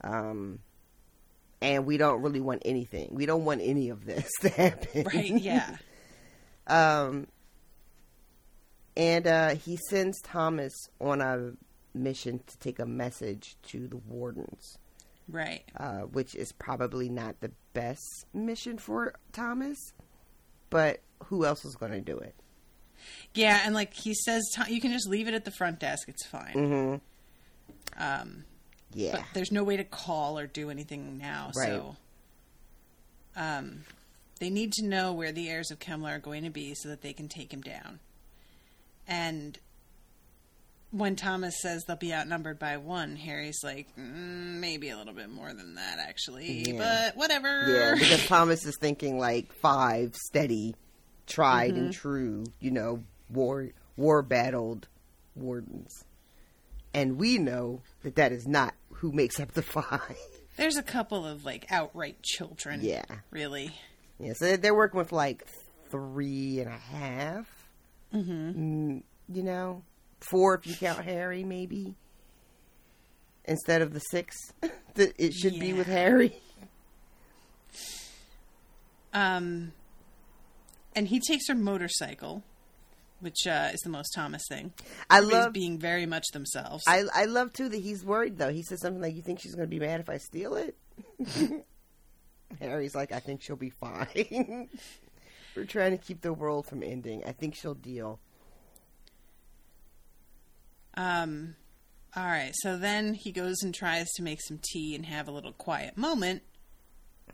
[0.04, 0.60] Um,
[1.62, 3.10] and we don't really want anything.
[3.12, 5.04] We don't want any of this to happen.
[5.04, 5.78] Right, yeah.
[6.70, 7.28] Um,
[8.98, 11.54] and uh, he sends Thomas on a
[11.94, 14.78] mission to take a message to the wardens
[15.30, 15.64] Right.
[15.78, 19.78] uh, which is probably not the best mission for Thomas,
[20.70, 22.34] but who else is going to do it?
[23.34, 26.26] Yeah, and like he says you can just leave it at the front desk, it's
[26.26, 26.54] fine.
[26.56, 28.02] Mm-hmm.
[28.04, 28.44] Um
[28.94, 31.68] Yeah, but there's no way to call or do anything now, Right.
[31.68, 31.96] so
[33.36, 33.84] um
[34.40, 37.02] they need to know where the heirs of Kemmler are going to be so that
[37.02, 38.00] they can take him down.
[39.08, 39.58] And
[40.92, 45.30] when Thomas says they'll be outnumbered by one, Harry's like, mm, maybe a little bit
[45.30, 46.78] more than that, actually, Yeah.
[47.14, 47.48] but whatever.
[47.70, 50.76] yeah, because Thomas is thinking like five steady,
[51.26, 54.88] tried and true, you know, war war battled
[55.36, 56.04] wardens,
[56.94, 60.16] and we know that that is not who makes up the five.
[60.56, 62.80] There's a couple of like outright children.
[62.82, 63.04] Yeah.
[63.30, 63.76] Really.
[64.20, 65.46] Yeah, so they're working with like
[65.92, 67.46] three and a half.
[68.14, 69.00] Mm-hmm.
[69.32, 69.84] You know,
[70.20, 71.96] four if you count Harry, maybe.
[73.46, 74.36] Instead of the six
[74.96, 76.40] that it should be with Harry.
[79.14, 79.72] Um,
[80.96, 82.44] and he takes her motorcycle,
[83.20, 84.74] which uh, is the most Thomas thing.
[85.10, 85.54] I Everybody's love.
[85.54, 86.84] being very much themselves.
[86.88, 88.52] I I love too that he's worried though.
[88.52, 90.76] He says something like, "You think she's going to be mad if I steal it?"
[92.60, 94.70] Harry's like, "I think she'll be fine."
[95.56, 97.24] We're trying to keep the world from ending.
[97.26, 98.20] I think she'll deal.
[100.98, 101.56] Um,
[102.16, 102.52] all right.
[102.62, 105.96] So then he goes and tries to make some tea and have a little quiet
[105.96, 106.42] moment,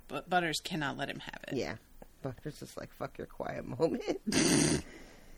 [0.07, 1.55] but Butters cannot let him have it.
[1.55, 1.75] Yeah.
[2.21, 4.19] Butters is like, fuck your quiet moment.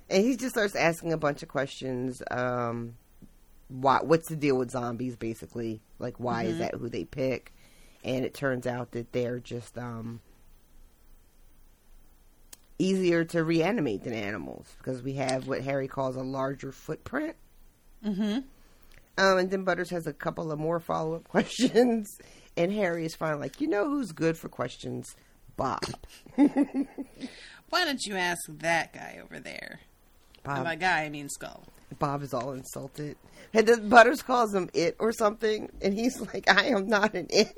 [0.09, 2.21] and he just starts asking a bunch of questions.
[2.31, 2.95] Um,
[3.67, 5.81] why, what's the deal with zombies, basically?
[5.99, 7.53] Like, why is that who they pick?
[8.03, 10.21] And it turns out that they're just um,
[12.77, 17.35] easier to reanimate than animals because we have what Harry calls a larger footprint.
[18.05, 18.39] Mm-hmm.
[19.17, 22.17] Um, and then Butters has a couple of more follow up questions.
[22.57, 25.15] And Harry is finally like, you know who's good for questions?
[25.57, 25.83] Bob.
[26.35, 29.79] Why don't you ask that guy over there?
[30.43, 30.63] And Bob.
[30.63, 31.63] by guy, I mean Skull.
[31.99, 33.17] Bob is all insulted.
[33.53, 37.27] And then Butters calls him it or something, and he's like, I am not an
[37.29, 37.57] it.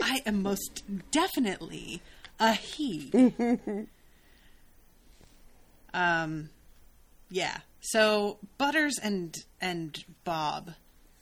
[0.00, 2.00] I am most definitely
[2.38, 3.10] a he.
[5.92, 6.50] um,
[7.30, 7.58] yeah.
[7.80, 10.72] So Butters and and Bob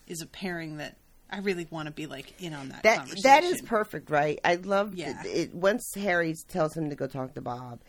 [0.06, 0.96] is a pairing that
[1.30, 2.82] I really want to be like in on that.
[2.84, 3.22] That conversation.
[3.24, 4.38] that is perfect, right?
[4.44, 5.22] I love Yeah.
[5.24, 5.54] it, it.
[5.54, 7.80] Once Harry tells him to go talk to Bob,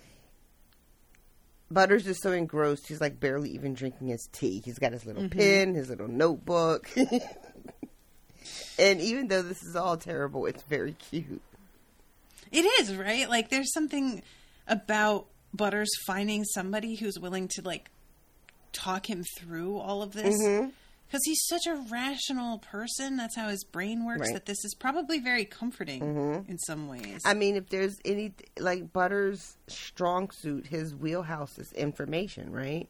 [1.69, 4.61] Butters is so engrossed he's like barely even drinking his tea.
[4.63, 5.37] He's got his little Mm-hmm.
[5.39, 6.89] pen, his little notebook,
[8.79, 11.41] and even though this is all terrible, it's very cute.
[12.51, 13.29] It is right.
[13.29, 14.21] Like there's something
[14.67, 17.89] about Butters finding somebody who's willing to like
[18.77, 20.35] talk him through all of this.
[20.41, 20.69] Mm-hmm.
[21.07, 23.15] Because he's such a rational person.
[23.15, 24.27] That's how his brain works.
[24.27, 24.33] Right.
[24.33, 26.01] That this is probably very comforting
[26.49, 27.21] in some ways.
[27.23, 32.89] I mean, if there's any like Butters' strong suit, his wheelhouse is information, right?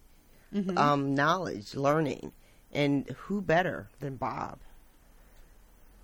[0.76, 2.32] Um, knowledge, learning,
[2.74, 4.58] and who better than Bob?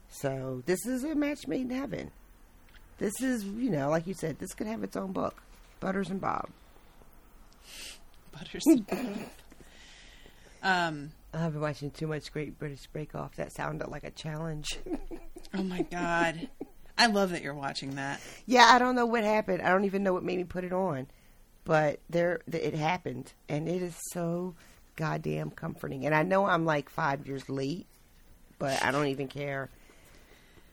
[0.09, 2.11] So this is a match made in heaven.
[2.99, 5.41] This is, you know, like you said, this could have its own book,
[5.79, 6.49] Butters and Bob.
[8.31, 8.63] Butters.
[10.63, 11.11] Um.
[11.35, 13.35] I've been watching too much Great British Bake Off.
[13.37, 14.77] That sounded like a challenge.
[15.55, 16.49] Oh my god.
[16.97, 18.19] I love that you're watching that.
[18.47, 19.61] yeah, I don't know what happened.
[19.61, 21.05] I don't even know what made me put it on,
[21.63, 24.55] but there, it happened, and it is so
[24.95, 26.07] goddamn comforting.
[26.07, 27.85] And I know I'm like five years late,
[28.57, 29.69] but I don't even care.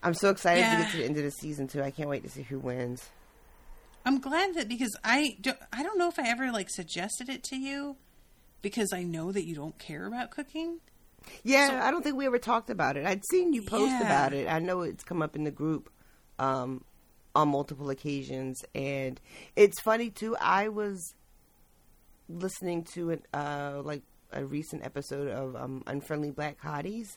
[0.03, 1.83] I'm so excited to get to the end of the season too.
[1.83, 3.11] I can't wait to see who wins.
[4.07, 7.43] I'm glad that because I don't, I don't know if I ever like suggested it
[7.45, 7.97] to you
[8.63, 10.79] because I know that you don't care about cooking.
[11.45, 13.05] Yeah, I don't think we ever talked about it.
[13.07, 14.01] I'd seen you post Yeah.
[14.01, 14.49] about it.
[14.49, 15.91] I know it's come up in the group
[16.39, 16.83] um,
[17.35, 19.21] on multiple occasions, and
[19.57, 20.37] it's funny too.
[20.41, 21.15] I was
[22.29, 24.03] listening to an uh, like
[24.33, 27.17] a recent episode of um, Unfriendly Black Hotties,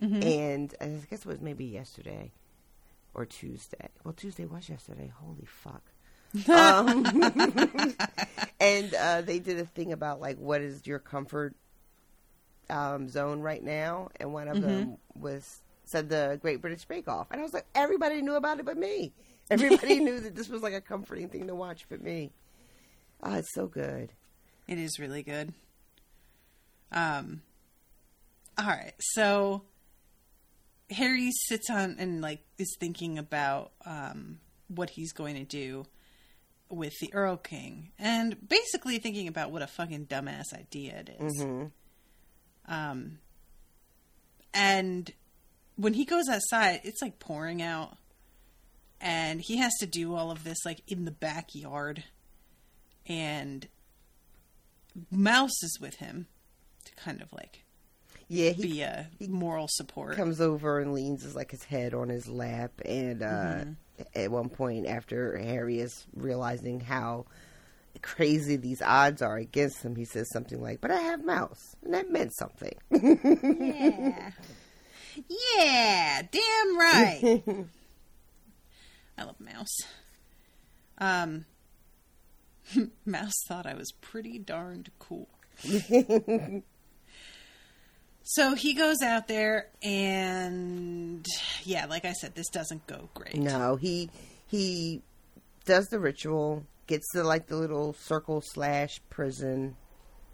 [0.00, 2.32] and I guess it was maybe yesterday
[3.14, 3.88] or Tuesday.
[4.02, 5.12] Well, Tuesday was yesterday.
[5.16, 5.82] Holy fuck.
[6.48, 7.04] Um,
[8.60, 11.54] and uh, they did a thing about like what is your comfort
[12.70, 17.28] um, zone right now, and one of them was said the Great British Bake Off,
[17.30, 19.12] and I was like, everybody knew about it but me.
[19.50, 22.32] Everybody knew that this was like a comforting thing to watch but me.
[23.22, 24.12] Oh, it's so good.
[24.66, 25.52] It is really good.
[26.90, 27.42] Um
[28.56, 28.94] all right.
[29.00, 29.62] So
[30.90, 35.86] Harry sits on and like is thinking about um what he's going to do
[36.74, 41.44] with the Erlking and basically thinking about what a fucking dumbass idea it is.
[42.66, 43.18] Um
[44.52, 45.10] and
[45.76, 47.96] when he goes outside, it's like pouring out
[49.00, 52.04] and he has to do all of this like in the backyard
[53.06, 53.66] and
[55.10, 56.26] Mouse is with him
[56.84, 57.64] to kind of like
[58.28, 60.16] Yeah, he be a moral support.
[60.16, 63.72] comes over and leans his like his head on his lap, and uh, Mm-hmm.
[64.14, 67.26] At one point, after Harry is realizing how
[68.02, 71.94] crazy these odds are against him, he says something like, "But I have Mouse, and
[71.94, 74.30] that meant something." Yeah.
[75.28, 77.42] Yeah, damn right.
[79.18, 79.78] I love Mouse.
[80.98, 81.44] Um
[83.06, 85.28] Mouse thought I was pretty darned cool.
[88.24, 91.26] so he goes out there and
[91.62, 93.36] yeah, like I said, this doesn't go great.
[93.36, 94.08] No, he
[94.46, 95.02] he
[95.66, 99.76] does the ritual, gets to like the little circle slash prison.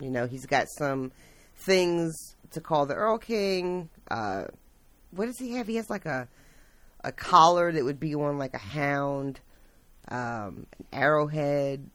[0.01, 1.11] You know, he's got some
[1.57, 2.15] things
[2.53, 3.89] to call the Erlking.
[4.11, 4.45] Uh,
[5.11, 5.67] what does he have?
[5.67, 6.29] He has like a
[7.03, 9.41] a collar that would be on like a hound,
[10.09, 11.91] um, an arrowhead,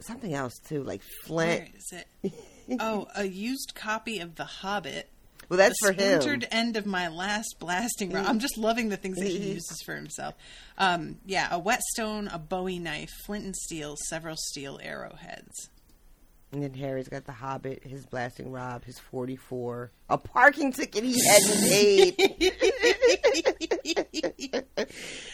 [0.00, 1.68] something else too, like flint.
[1.76, 2.32] is it?
[2.80, 5.08] Oh, a used copy of The Hobbit.
[5.48, 6.20] Well, that's the for him.
[6.20, 8.26] splintered end of my last blasting rod.
[8.26, 10.34] I'm just loving the things that he uses for himself.
[10.78, 15.68] Um, yeah, a whetstone, a Bowie knife, flint and steel, several steel arrowheads.
[16.52, 21.02] And then Harry's got the Hobbit, his blasting rod, his forty four, a parking ticket
[21.02, 22.14] he hadn't paid.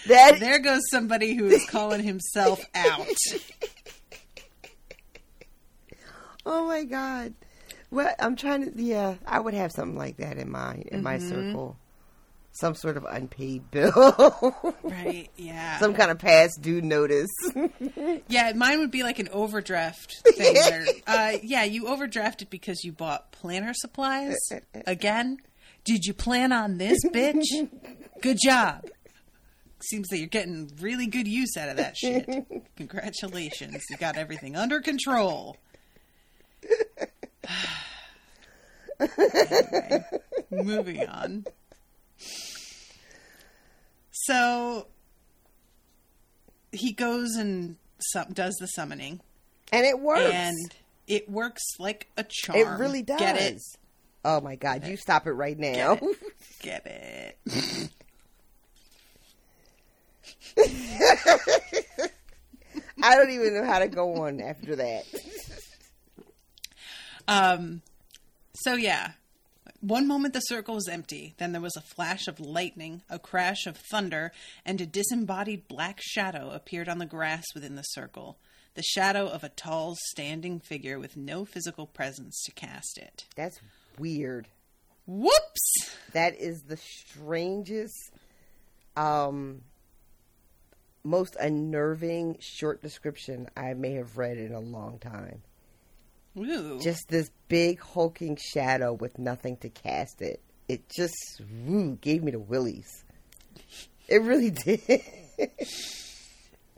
[0.07, 3.05] that There goes somebody who is calling himself out.
[6.51, 7.34] Oh my god.
[7.90, 8.82] Well, I'm trying to.
[8.82, 11.28] Yeah, I would have something like that in my in my Mm-hmm.
[11.51, 11.76] circle.
[12.53, 13.92] Some sort of unpaid bill,
[14.82, 15.28] Right?
[15.36, 15.78] Yeah.
[15.78, 17.28] some kind of past due notice.
[18.28, 20.55] Yeah, mine would be like an overdraft thing.
[20.55, 24.36] Where, uh, yeah, you overdrafted because you bought planner supplies
[24.86, 25.38] again.
[25.84, 27.44] Did you plan on this, bitch?
[28.22, 28.86] Good job.
[29.80, 32.28] Seems that you're getting really good use out of that shit.
[32.76, 35.57] Congratulations, you got everything under control.
[39.01, 40.05] Anyway,
[40.51, 41.45] moving on.
[44.11, 44.87] So
[46.73, 49.21] he goes and sum- does the summoning,
[49.73, 50.33] and it works.
[50.33, 50.57] and
[51.07, 52.59] it works like a charm.
[52.59, 53.19] it really does.
[53.21, 53.61] Get it?
[54.25, 55.99] Oh my god, you stop it right now.
[56.61, 57.39] Get it?
[63.03, 65.05] I don't even know how to go on after that.
[67.29, 67.83] Um.
[68.55, 69.12] So yeah,
[69.81, 73.66] one moment the circle was empty, then there was a flash of lightning, a crash
[73.66, 74.33] of thunder,
[74.64, 78.39] and a disembodied black shadow appeared on the grass within the circle.
[78.74, 83.26] The shadow of a tall, standing figure with no physical presence to cast it.
[83.37, 83.61] That's
[83.99, 84.49] weird.
[85.07, 85.97] Whoops!
[86.12, 88.12] That is the strangest,
[88.97, 89.62] um,
[91.05, 95.43] most unnerving short description I may have read in a long time.
[96.39, 96.80] Ooh.
[96.80, 100.41] Just this big hulking shadow with nothing to cast it.
[100.68, 103.05] It just woo, gave me the willies.
[104.09, 104.80] It really did.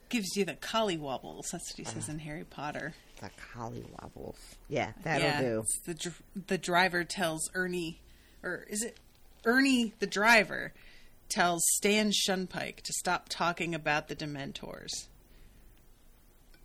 [0.09, 1.51] Gives you the collywobbles.
[1.53, 2.95] That's what he says in Harry Potter.
[3.21, 4.37] the collywobbles.
[4.69, 5.65] Yeah, that'll yeah, do.
[5.87, 8.01] The dr- the driver tells Ernie,
[8.43, 8.99] or is it
[9.45, 10.73] Ernie the driver
[11.31, 14.91] tells Stan Shunpike to stop talking about the Dementors.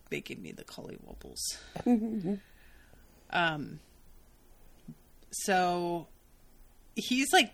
[0.10, 1.40] They give me the collywobbles.
[3.32, 3.80] um.
[5.32, 6.08] So
[6.96, 7.52] he's like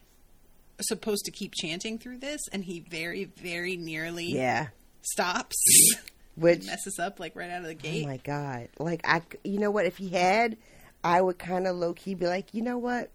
[0.82, 4.68] supposed to keep chanting through this, and he very, very nearly Yeah.
[5.02, 5.56] stops.
[6.36, 8.06] Which messes up like right out of the gate.
[8.06, 8.70] Oh my god!
[8.80, 9.86] Like I, you know what?
[9.86, 10.58] If he had,
[11.04, 13.12] I would kind of low key be like, you know what?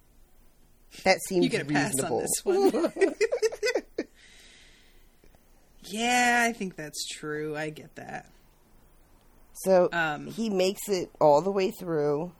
[1.04, 2.16] That seems You get a pass reasonable.
[2.18, 3.12] on this one.
[5.84, 7.56] yeah, I think that's true.
[7.56, 8.30] I get that.
[9.64, 12.32] So Um, he makes it all the way through,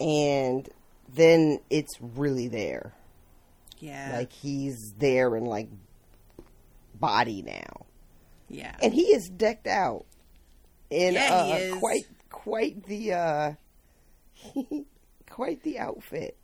[0.00, 0.68] and
[1.12, 2.92] then it's really there.
[3.78, 4.12] Yeah.
[4.16, 5.68] Like he's there in like
[6.94, 7.86] body now,
[8.48, 8.76] yeah.
[8.82, 10.04] and he is decked out
[10.90, 13.52] in Yeah, uh, quite quite the uh,
[15.30, 16.36] quite the outfit.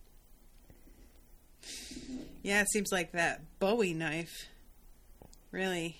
[2.43, 4.49] Yeah, it seems like that Bowie knife
[5.51, 5.97] really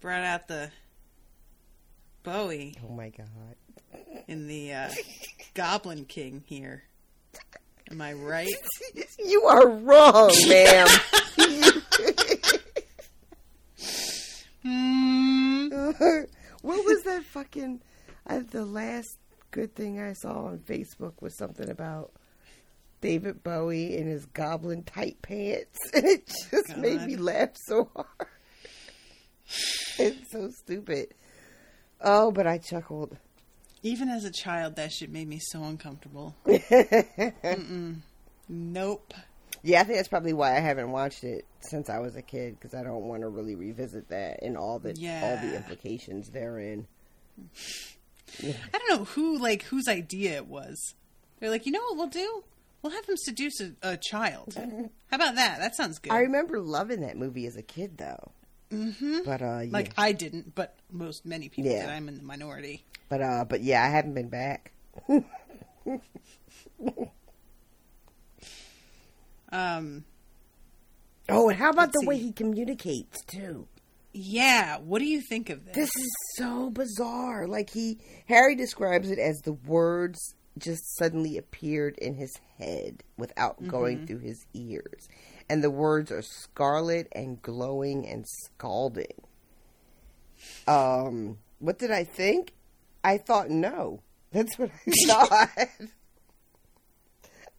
[0.00, 0.70] brought out the
[2.22, 3.28] Bowie Oh my god!
[4.28, 4.90] In the uh,
[5.54, 6.84] Goblin King here.
[7.90, 8.48] Am I right?
[9.22, 10.88] You are wrong, ma'am.
[14.62, 15.68] Hmm.
[16.62, 17.80] what was that fucking?
[18.26, 19.18] Uh, the last
[19.50, 22.12] good thing I saw on Facebook was something about
[23.00, 28.28] David Bowie in his goblin tight pants, and it just made me laugh so hard.
[29.98, 31.14] it's so stupid.
[32.00, 33.16] Oh, but I chuckled.
[33.82, 36.34] Even as a child, that shit made me so uncomfortable.
[38.52, 39.14] Nope.
[39.62, 42.58] Yeah, I think that's probably why I haven't watched it since I was a kid
[42.58, 44.90] because I don't want to really revisit that and all the
[45.22, 46.88] all the implications therein.
[48.42, 50.94] I don't know who like whose idea it was.
[51.38, 52.42] They're like, you know what we'll do?
[52.82, 54.54] We'll have him seduce a, a child.
[55.10, 55.58] How about that?
[55.58, 56.12] That sounds good.
[56.12, 58.32] I remember loving that movie as a kid, though.
[58.72, 59.18] Mm-hmm.
[59.24, 59.70] But uh, yeah.
[59.72, 61.82] Like I didn't, but most many people Yeah.
[61.82, 61.90] did.
[61.90, 62.84] I'm in the minority.
[63.08, 64.72] But uh, but yeah, I haven't been back.
[69.52, 70.04] Um,
[71.28, 73.66] Oh, and how about the way he communicates too?
[74.12, 74.78] yeah.
[74.78, 75.74] What do you think of this?
[75.74, 77.46] This is so bizarre.
[77.46, 80.18] Like he Harry describes it as the words
[80.58, 85.08] just suddenly appeared in his head without going through his ears.
[85.50, 89.20] And the words are scarlet and glowing and scalding.
[90.68, 92.52] Um, what did I think?
[93.02, 94.00] I thought no.
[94.32, 95.68] That's what I thought.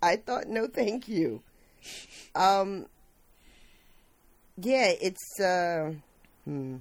[0.02, 1.44] I thought no, thank you.
[2.34, 2.86] Um,
[4.56, 5.92] yeah, it's uh,
[6.46, 6.78] hmm.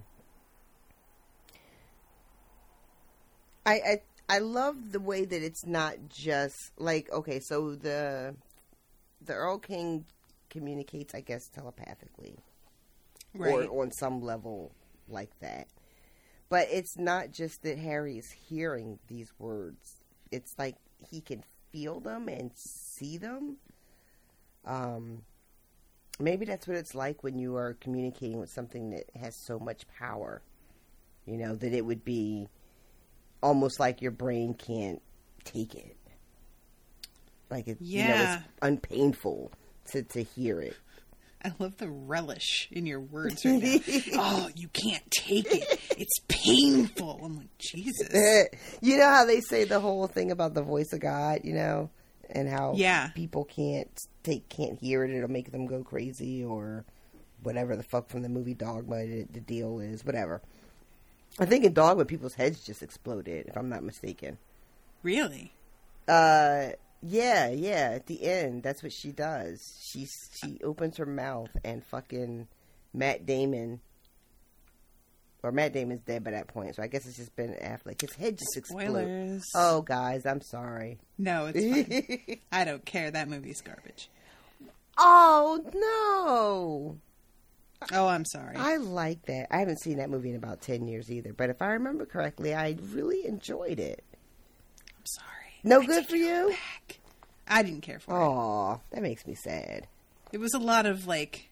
[3.67, 8.37] I, I I love the way that it's not just like okay, so the
[9.21, 10.05] the Erlking
[10.51, 12.39] communicates, I guess, telepathically
[13.35, 13.69] right.
[13.69, 14.73] or on some level
[15.09, 15.69] like that.
[16.49, 19.97] But it's not just that Harry is hearing these words;
[20.31, 23.57] it's like he can feel them and see them.
[24.65, 25.23] Um,
[26.19, 29.87] maybe that's what it's like when you are communicating with something that has so much
[29.97, 30.43] power.
[31.25, 32.49] You know that it would be
[33.43, 35.01] almost like your brain can't
[35.45, 35.97] take it.
[37.49, 38.35] Like it, you know, Yeah.
[38.39, 39.53] it's unpainful
[39.93, 40.77] to to hear it.
[41.43, 43.79] I love the relish in your words right now.
[44.15, 45.81] oh, you can't take it.
[45.97, 47.19] It's painful.
[47.25, 48.09] I'm like, Jesus.
[48.83, 51.89] you know how they say the whole thing about the voice of God, you know,
[52.29, 53.09] and how Yeah.
[53.15, 53.89] people can't
[54.23, 56.85] take can't hear it; it'll make them go crazy or
[57.43, 60.43] whatever the fuck from the movie Dogma the, the deal is, whatever.
[61.39, 64.37] I think in Dogma, people's heads just exploded, if I'm not mistaken.
[65.03, 65.53] Really?
[66.07, 66.71] Uh,
[67.03, 67.93] yeah, yeah.
[67.95, 69.61] At the end, that's what she does.
[69.91, 70.07] She
[70.43, 72.49] she opens her mouth and fucking
[72.93, 73.81] Matt Damon.
[75.43, 77.99] Or Matt Damon's dead by that point, so I guess it's just Ben Affleck.
[78.03, 78.91] His head just explodes.
[78.91, 79.43] Spoilers.
[79.57, 80.99] Oh, guys, I'm sorry.
[81.17, 82.39] No, it's fine.
[82.53, 83.11] I don't care.
[83.11, 84.11] That movie's garbage.
[84.99, 86.99] Oh no!
[87.99, 88.55] Oh, I'm sorry.
[88.57, 89.47] I like that.
[89.51, 92.55] I haven't seen that movie in about ten years either, but if I remember correctly,
[92.55, 94.05] I really enjoyed it.
[94.99, 95.27] I'm sorry.
[95.63, 96.55] No I good for you?
[97.47, 98.19] I didn't care for it.
[98.19, 99.87] Aw, that makes me sad.
[100.33, 101.51] It was a lot of like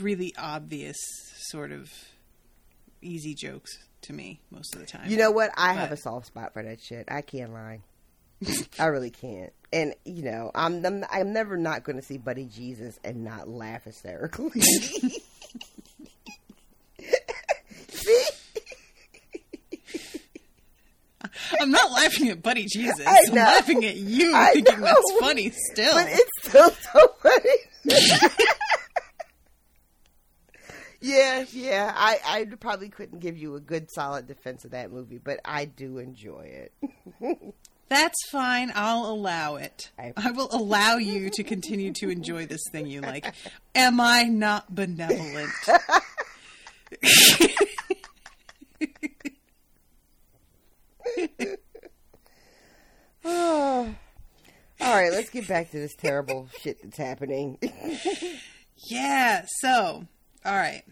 [0.00, 0.96] really obvious
[1.50, 1.90] sort of
[3.02, 5.08] easy jokes to me most of the time.
[5.10, 5.50] You know what?
[5.56, 7.06] I have a soft spot for that shit.
[7.10, 7.80] I can't lie.
[8.78, 9.52] I really can't.
[9.72, 13.48] And you know, I'm I'm, I'm never not going to see Buddy Jesus and not
[13.48, 14.60] laugh hysterically.
[17.88, 18.24] see?
[21.60, 23.04] I'm not laughing at Buddy Jesus.
[23.06, 24.86] I'm laughing at you I thinking know.
[24.86, 25.94] that's funny still.
[25.94, 27.56] But it's still so funny.
[31.00, 31.92] yeah, yeah.
[31.94, 35.64] I, I probably couldn't give you a good solid defense of that movie, but I
[35.64, 36.72] do enjoy it.
[37.90, 38.70] That's fine.
[38.74, 39.90] I'll allow it.
[39.98, 43.32] I- I will allow you to continue to enjoy this thing you like.
[43.74, 45.48] Am I not benevolent?
[54.80, 57.58] All right, let's get back to this terrible shit that's happening.
[58.86, 59.44] Yeah.
[59.60, 60.06] So,
[60.44, 60.84] all right.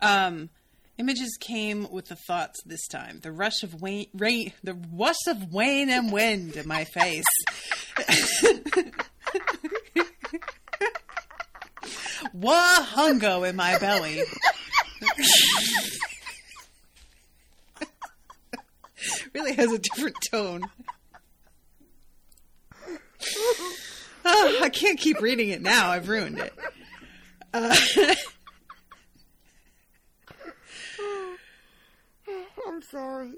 [0.00, 0.48] Um,
[0.96, 3.20] images came with the thoughts this time.
[3.22, 7.26] The rush of rain, rain the rush of rain and wind in my face.
[12.34, 14.22] Wahungo in my belly.
[19.34, 20.62] really has a different tone.
[24.24, 25.90] Oh, I can't keep reading it now.
[25.90, 26.52] I've ruined it.
[27.54, 27.74] Uh,
[32.66, 33.32] I'm sorry.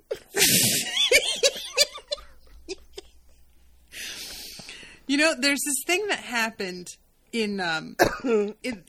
[5.07, 6.89] you know, there's this thing that happened
[7.33, 8.55] in um in,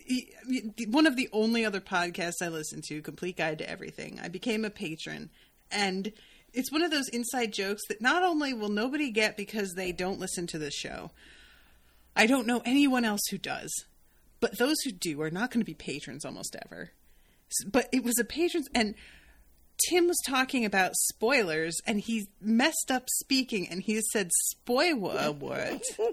[0.48, 4.20] in one of the only other podcasts I listen to, Complete Guide to Everything.
[4.22, 5.30] I became a patron,
[5.72, 6.12] and
[6.54, 10.20] it's one of those inside jokes that not only will nobody get because they don't
[10.20, 11.12] listen to the show.
[12.16, 13.72] I don't know anyone else who does,
[14.40, 16.92] but those who do are not going to be patrons almost ever.
[17.66, 18.96] But it was a patrons, and
[19.90, 25.84] Tim was talking about spoilers, and he messed up speaking, and he said spoiler what.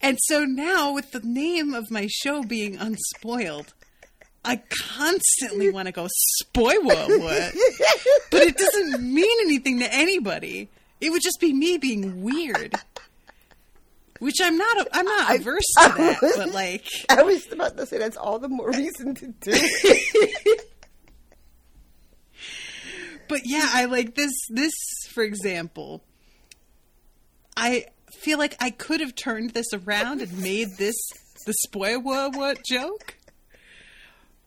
[0.00, 3.72] And so now, with the name of my show being Unspoiled,
[4.44, 4.62] I
[4.96, 7.54] constantly want to go spoiler what,
[8.30, 10.68] but it doesn't mean anything to anybody.
[11.00, 12.74] It would just be me being weird,
[14.18, 14.86] which I'm not.
[14.92, 18.48] I'm not averse to that, but like, I was about to say that's all the
[18.48, 20.70] more reason to do it.
[23.28, 24.32] but yeah, I like this.
[24.50, 24.72] This,
[25.10, 26.02] for example,
[27.56, 27.86] I
[28.18, 30.96] feel like I could have turned this around and made this
[31.46, 33.16] the spoiler what joke,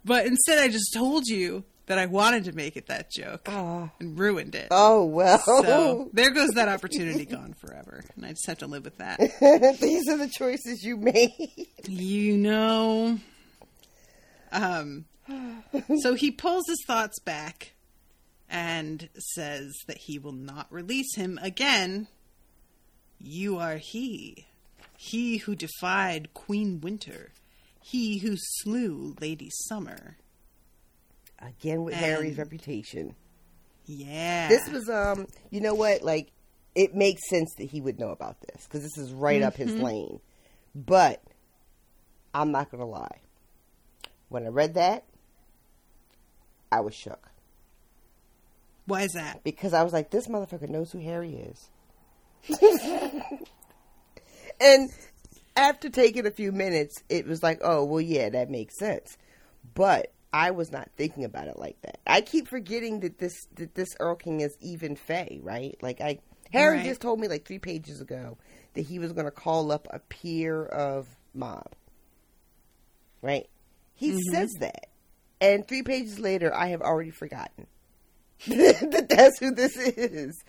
[0.08, 4.18] but instead I just told you that I wanted to make it that joke and
[4.18, 4.70] ruined it.
[4.72, 5.40] Oh well.
[5.40, 9.20] So there goes that opportunity gone forever, and I just have to live with that.
[9.80, 11.68] These are the choices you made.
[11.88, 13.20] You know.
[14.52, 15.06] Um.
[16.00, 17.74] So he pulls his thoughts back
[18.50, 22.08] and says that he will not release him again.
[23.20, 24.46] You are he.
[24.98, 27.32] He who defied Queen Winter.
[27.90, 30.18] He who slew Lady Summer.
[31.40, 33.16] Again with And- Harry's reputation.
[33.86, 34.50] Yeah.
[34.50, 36.02] This was um, you know what?
[36.04, 36.32] Like
[36.76, 39.72] it makes sense that he would know about this because this is right up his
[39.72, 39.82] Mhm.
[39.84, 40.20] lane.
[40.76, 41.24] But
[42.34, 43.22] I'm not gonna lie.
[44.28, 45.06] When I read that,
[46.70, 47.30] I was shook
[48.86, 49.46] Why is that?
[49.46, 51.70] because I was like, this motherfucker knows who Harry is.
[54.60, 54.90] and
[55.58, 59.18] after taking a few minutes, it was like, oh, well, yeah, that makes sense.
[59.74, 62.00] But I was not thinking about it like that.
[62.06, 65.76] I keep forgetting that this that this Erlking is even Fae, right?
[65.82, 66.20] Like I,
[66.54, 66.86] Harry Right.
[66.86, 68.38] just told me like three pages ago
[68.76, 71.74] that he was going to call up a peer of Mab.
[73.22, 73.50] Right?
[73.96, 74.20] He Mhm.
[74.32, 74.88] says that,
[75.42, 77.66] and three pages later, I have already forgotten
[78.48, 80.40] that that's who this is.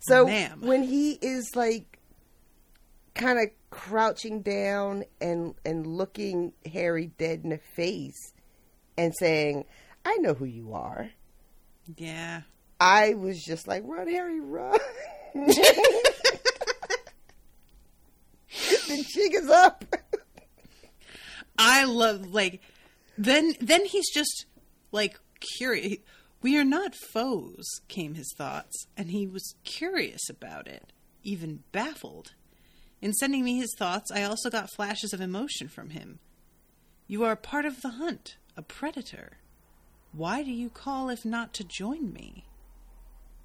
[0.00, 0.60] So Ma'am.
[0.62, 1.98] when he is like
[3.14, 8.32] kind of crouching down and and looking Harry dead in the face
[8.96, 9.64] and saying,
[10.04, 11.10] "I know who you are,"
[11.96, 12.42] Yeah.
[12.80, 14.78] I was just like, "Run, Harry, run!"
[15.34, 15.94] the
[19.08, 19.84] jig is up.
[21.58, 22.60] I love like
[23.18, 24.46] then then he's just
[24.92, 25.18] like
[25.58, 25.98] curious.
[26.42, 32.34] We are not foes, came his thoughts, and he was curious about it, even baffled.
[33.04, 36.20] In sending me his thoughts, I also got flashes of emotion from him.
[37.06, 39.32] You are part of the hunt, a predator.
[40.12, 42.46] Why do you call if not to join me?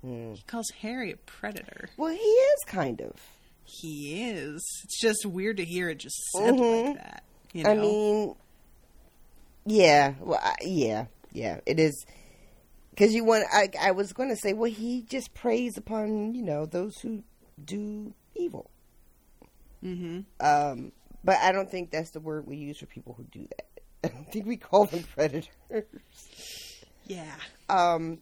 [0.01, 1.89] He calls Harry a predator.
[1.97, 3.11] Well, he is kind of.
[3.65, 4.63] He is.
[4.85, 6.85] It's just weird to hear it just said Mhm.
[6.85, 7.23] like that.
[7.51, 7.69] You know?
[7.69, 8.35] I mean,
[9.65, 12.05] yeah, well, I, yeah, yeah, it is.
[12.91, 16.43] Because you want, I, I was going to say, well, he just preys upon you
[16.43, 17.23] know those who
[17.61, 18.69] do evil.
[19.83, 20.19] Mm-hmm.
[20.39, 20.91] Um,
[21.23, 23.65] but I don't think that's the word we use for people who do that.
[24.03, 25.49] I don't think we call them predators.
[27.05, 27.35] Yeah.
[27.67, 28.19] Um,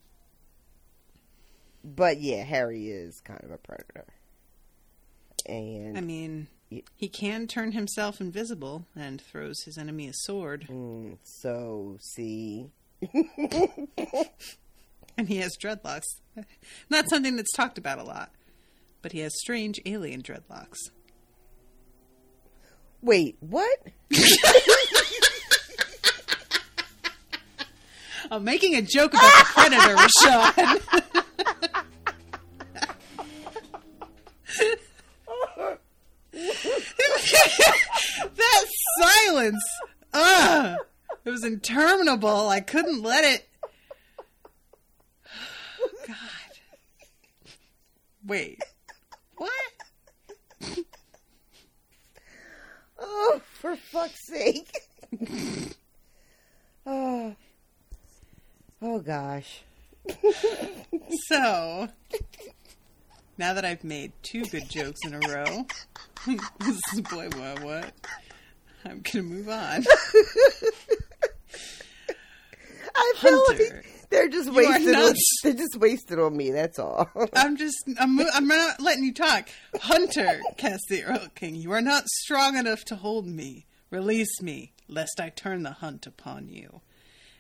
[1.84, 4.06] but yeah, Harry is kind of a predator.
[5.46, 6.48] And I mean,
[6.96, 10.68] he can turn himself invisible and throws his enemy a sword.
[10.70, 12.72] Mm, so, see.
[15.18, 16.08] and he has dreadlocks.
[16.90, 18.32] Not something that's talked about a lot,
[19.02, 20.78] but he has strange alien dreadlocks.
[23.02, 23.80] Wait, what?
[28.30, 30.82] I'm making a joke about the predator, Rashawn.
[38.36, 38.66] that
[39.00, 39.64] silence.
[40.14, 40.78] Ugh.
[41.26, 42.50] It was interminable.
[42.50, 43.50] I couldn't let it.
[46.08, 46.16] God.
[48.26, 48.62] Wait.
[49.36, 49.52] What?
[53.00, 54.72] Oh, for fuck's sake.
[56.86, 57.36] oh.
[58.82, 59.64] Oh gosh.
[61.28, 61.90] So,
[63.38, 65.66] now that I've made two good jokes in a row,
[66.60, 67.94] this is boy, what, what?
[68.86, 69.84] I'm gonna move on.
[72.96, 74.96] I feel Hunter, like they're just wasted.
[74.96, 76.52] On, they're just wasted on me.
[76.52, 77.10] That's all.
[77.36, 79.50] I'm just, I'm, I'm not letting you talk.
[79.82, 83.66] Hunter, cast the Erlking, you are not strong enough to hold me.
[83.90, 86.82] Release me, lest I turn the hunt upon you.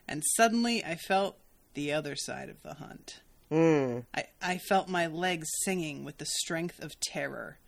[0.07, 1.37] And suddenly I felt
[1.73, 3.21] the other side of the hunt.
[3.51, 4.05] Mm.
[4.13, 7.59] I, I felt my legs singing with the strength of terror.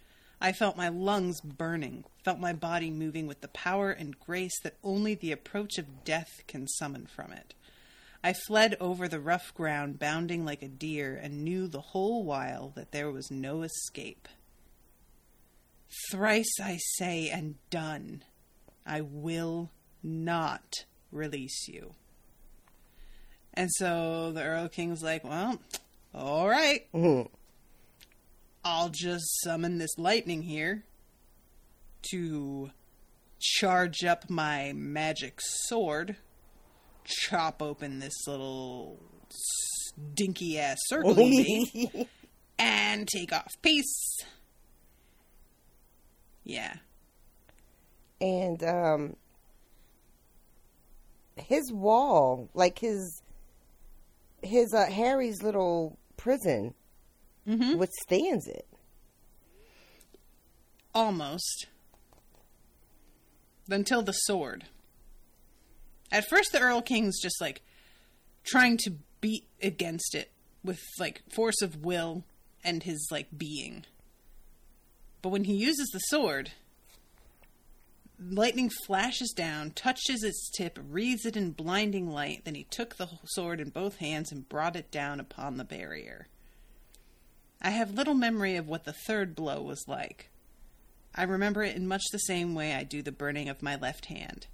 [0.42, 4.78] I felt my lungs burning, felt my body moving with the power and grace that
[4.84, 7.54] only the approach of death can summon from it.
[8.24, 12.74] I fled over the rough ground, bounding like a deer, and knew the whole while
[12.76, 14.28] that there was no escape.
[16.12, 18.24] Thrice I say, and done.
[18.86, 19.72] I will
[20.04, 21.96] not release you.
[23.54, 25.60] And so the Erlking's like, well,
[26.14, 26.92] all right.
[26.94, 27.28] Mm-hmm.
[28.64, 30.84] I'll just summon this lightning here
[32.12, 32.72] to
[33.40, 36.18] charge up my magic sword,
[37.10, 39.00] chop open this little
[40.14, 42.08] stinky ass circle made,
[42.58, 43.52] and take off.
[43.62, 44.18] Peace.
[46.44, 46.76] Yeah.
[48.20, 49.16] and um,
[51.36, 53.22] his wall, like his
[54.42, 56.74] his uh, Harry's little prison,
[57.46, 58.66] withstands it.
[60.96, 61.68] Almost.
[63.70, 64.66] Until the sword.
[66.12, 67.62] At first, the Erlking's just like
[68.44, 70.32] trying to beat against it
[70.64, 72.24] with like force of will
[72.64, 73.86] and his like being.
[75.22, 76.52] But when he uses the sword,
[78.20, 82.46] lightning flashes down, touches its tip, wreathes it in blinding light.
[82.46, 86.28] Then he took the sword in both hands and brought it down upon the barrier.
[87.62, 90.30] I have little memory of what the third blow was like.
[91.14, 94.06] I remember it in much the same way I do the burning of my left
[94.06, 94.48] hand.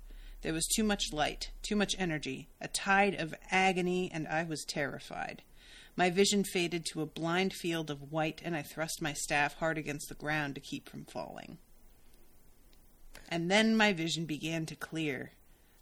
[0.46, 4.64] There was too much light, too much energy, a tide of agony, and I was
[4.64, 5.42] terrified.
[5.96, 9.80] My vision faded to a blind field of white, and I thrust my staff hard
[9.80, 11.58] against the ground to keep from falling.
[13.28, 15.32] And then my vision began to clear.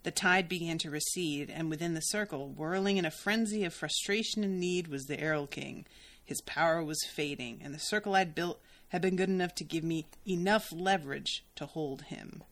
[0.03, 4.45] The tide began to recede, and within the circle, whirling in a frenzy of frustration
[4.45, 5.84] and need, was the Erlking.
[6.24, 9.84] His power was fading, and the circle I'd built had been good enough to give
[9.84, 12.45] me enough leverage to hold him.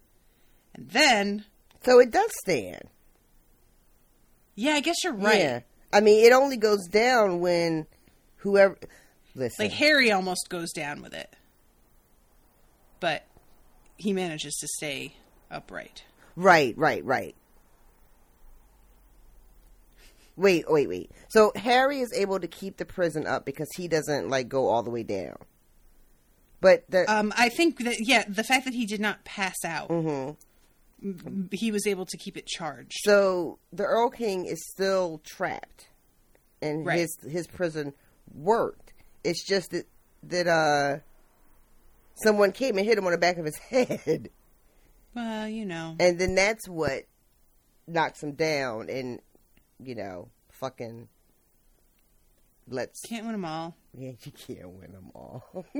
[0.76, 1.45] And then,
[1.84, 2.84] So it does stand.
[4.55, 5.39] yeah, I guess you're right.
[5.39, 5.59] Yeah.
[5.93, 7.88] I mean, it only goes down when
[8.38, 8.77] whoever.
[9.36, 9.65] Listen.
[9.65, 11.34] Like Harry almost goes down with it,
[12.99, 13.23] but
[13.97, 15.15] he manages to stay
[15.49, 16.03] upright.
[16.36, 17.36] Right, right, right.
[20.38, 21.11] Wait, wait, wait.
[21.29, 24.82] So Harry is able to keep the prison up because he doesn't like go all
[24.84, 25.36] the way down.
[26.61, 29.89] But the Um, I think that yeah, the fact that he did not pass out,
[29.89, 30.38] Mhm.
[31.52, 32.93] He was able to keep it charged.
[33.04, 35.88] so the Erlking is still trapped,
[36.62, 36.99] and Right.
[36.99, 37.93] his his prison
[38.34, 38.93] worked.
[39.24, 39.88] It's just that
[40.24, 40.99] that uh
[42.24, 44.30] someone came and hit him on the back of his head,
[45.16, 47.04] Well, you know, and then that's what
[47.88, 49.20] knocks him down, and
[49.84, 51.08] you know, fucking
[52.68, 53.76] let's can't win them all.
[53.97, 55.66] Yeah, you can't win them all.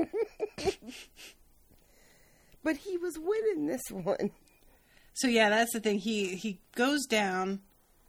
[2.64, 4.32] but he was winning this one.
[5.14, 6.00] So yeah, that's the thing.
[6.00, 7.60] He he goes down.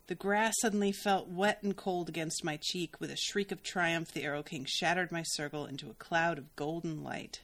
[0.08, 3.00] The grass suddenly felt wet and cold against my cheek.
[3.00, 7.02] With a shriek of triumph, the Erlking shattered my circle into a cloud of golden
[7.02, 7.40] light.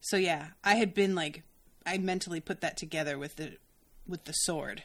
[0.00, 1.42] So yeah, I had been like,
[1.86, 3.56] I mentally put that together with the
[4.06, 4.82] with the sword,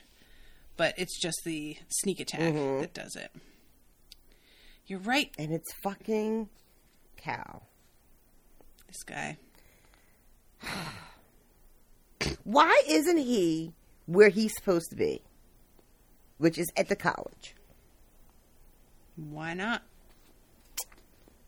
[0.77, 2.81] but it's just the sneak attack Mhm.
[2.81, 3.31] that does it.
[4.87, 5.31] You're right.
[5.37, 6.49] And it's fucking
[7.17, 7.63] Cowl.
[8.87, 9.37] This guy.
[12.43, 13.73] Why isn't he
[14.05, 15.21] where he's supposed to be?
[16.37, 17.55] Which is at the college.
[19.15, 19.83] Why not?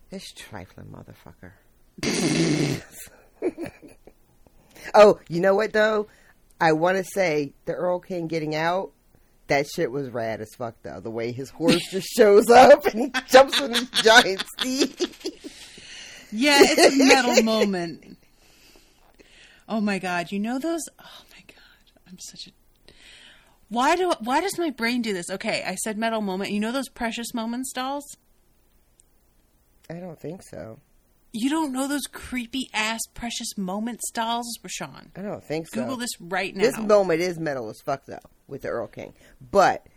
[0.09, 1.53] This trifling motherfucker.
[4.93, 6.07] oh, you know what though?
[6.59, 8.91] I want to say the Erlking getting out.
[9.47, 10.99] That shit was rad as fuck though.
[10.99, 15.09] The way his horse just shows up and he jumps on his giant steed.
[16.31, 18.17] Yeah, it's a metal moment.
[19.71, 20.81] Oh my god, you know those?
[20.99, 22.51] Oh my god, I'm such a.
[23.69, 25.29] Why do why does my brain do this?
[25.29, 26.51] Okay, I said metal moment.
[26.51, 28.03] You know those precious moments dolls?
[29.89, 30.79] I don't think so.
[31.31, 35.07] You don't know those creepy ass precious moments dolls, Rashawn?
[35.15, 35.79] I don't think so.
[35.79, 36.63] Google this right now.
[36.63, 38.19] This moment is metal as fuck though
[38.49, 39.13] with the Erlking,
[39.51, 39.87] but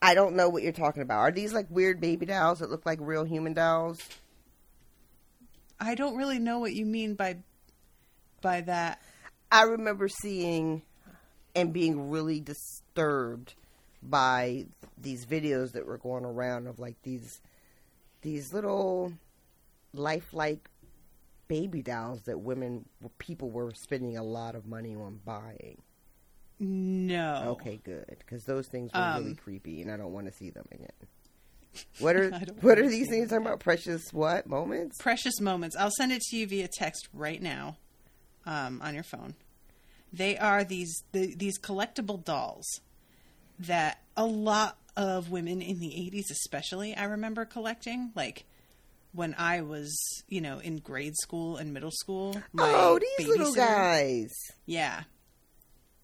[0.00, 1.18] I don't know what you're talking about.
[1.18, 3.98] Are these like weird baby dolls that look like real human dolls?
[5.78, 7.36] I don't really know what you mean by
[8.42, 9.00] by that.
[9.50, 10.82] I remember seeing
[11.54, 13.54] and being really disturbed
[14.02, 14.66] by
[14.98, 17.40] these videos that were going around of like these
[18.22, 19.12] these little
[19.94, 20.68] lifelike
[21.48, 22.84] baby dolls that women
[23.18, 25.80] people were spending a lot of money on buying.
[26.58, 27.56] No.
[27.60, 30.50] Okay, good, because those things were really Um, creepy, and I don't want to see
[30.50, 30.88] them again.
[31.98, 32.30] What are
[32.60, 33.60] what are these things talking about?
[33.60, 34.96] Precious what moments?
[35.00, 35.76] Precious moments.
[35.76, 37.76] I'll send it to you via text right now,
[38.46, 39.34] um, on your phone.
[40.12, 42.80] They are these the, these collectible dolls
[43.58, 48.10] that a lot of women in the '80s, especially, I remember collecting.
[48.14, 48.44] Like
[49.14, 52.40] when I was, you know, in grade school and middle school.
[52.52, 54.30] my oh, these little guys.
[54.66, 55.02] Yeah,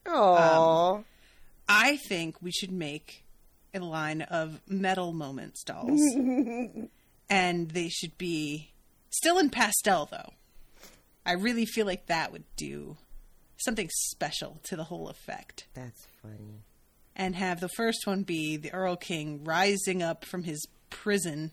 [0.08, 1.04] Oh,
[1.68, 3.24] I think we should make
[3.74, 6.00] a line of metal moments dolls.
[7.30, 8.70] and they should be
[9.10, 10.32] still in pastel though.
[11.26, 12.96] I really feel like that would do
[13.58, 15.66] something special to the whole effect.
[15.74, 16.62] that's funny.
[17.16, 21.50] And have the first one be the Erlking rising up from his prison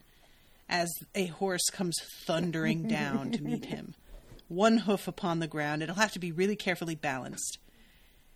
[0.69, 3.95] as a horse comes thundering down to meet him.
[4.47, 5.81] One hoof upon the ground.
[5.81, 7.57] It'll have to be really carefully balanced.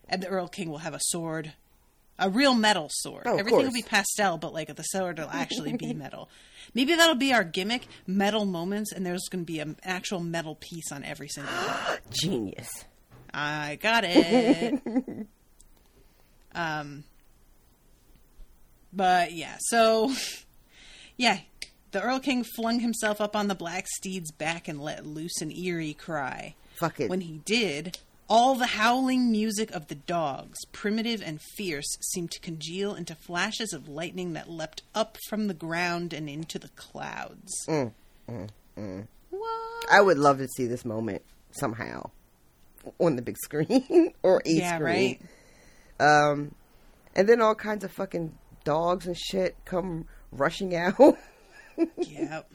[0.08, 1.54] And the Erlking will have a sword,
[2.20, 3.24] a real metal sword.
[3.26, 6.30] Oh, Everything will be pastel, but like the sword will actually be metal.
[6.74, 10.56] Maybe that'll be our gimmick, metal moments, and there's going to be an actual metal
[10.56, 11.98] piece on every single one.
[12.12, 12.70] Genius.
[13.34, 14.80] I got it.
[16.54, 17.04] um,
[18.94, 20.14] but yeah, so
[21.18, 21.40] yeah,
[21.92, 25.94] the Erlking flung himself up on the black steed's back and let loose an eerie
[25.94, 26.56] cry.
[26.76, 27.10] Fuck it.
[27.10, 27.98] When he did,
[28.30, 33.74] all the howling music of the dogs, primitive and fierce, seemed to congeal into flashes
[33.74, 37.52] of lightning that leapt up from the ground and into the clouds.
[37.68, 37.92] Mm,
[38.30, 39.08] mm, mm.
[39.32, 39.86] What?
[39.92, 42.12] I would love to see this moment somehow
[43.00, 45.28] on the big screen or a Yeah, screen.
[46.00, 46.54] Um,
[47.16, 50.96] and then all kinds of fucking dogs and shit come rushing out.
[51.98, 52.52] Yep.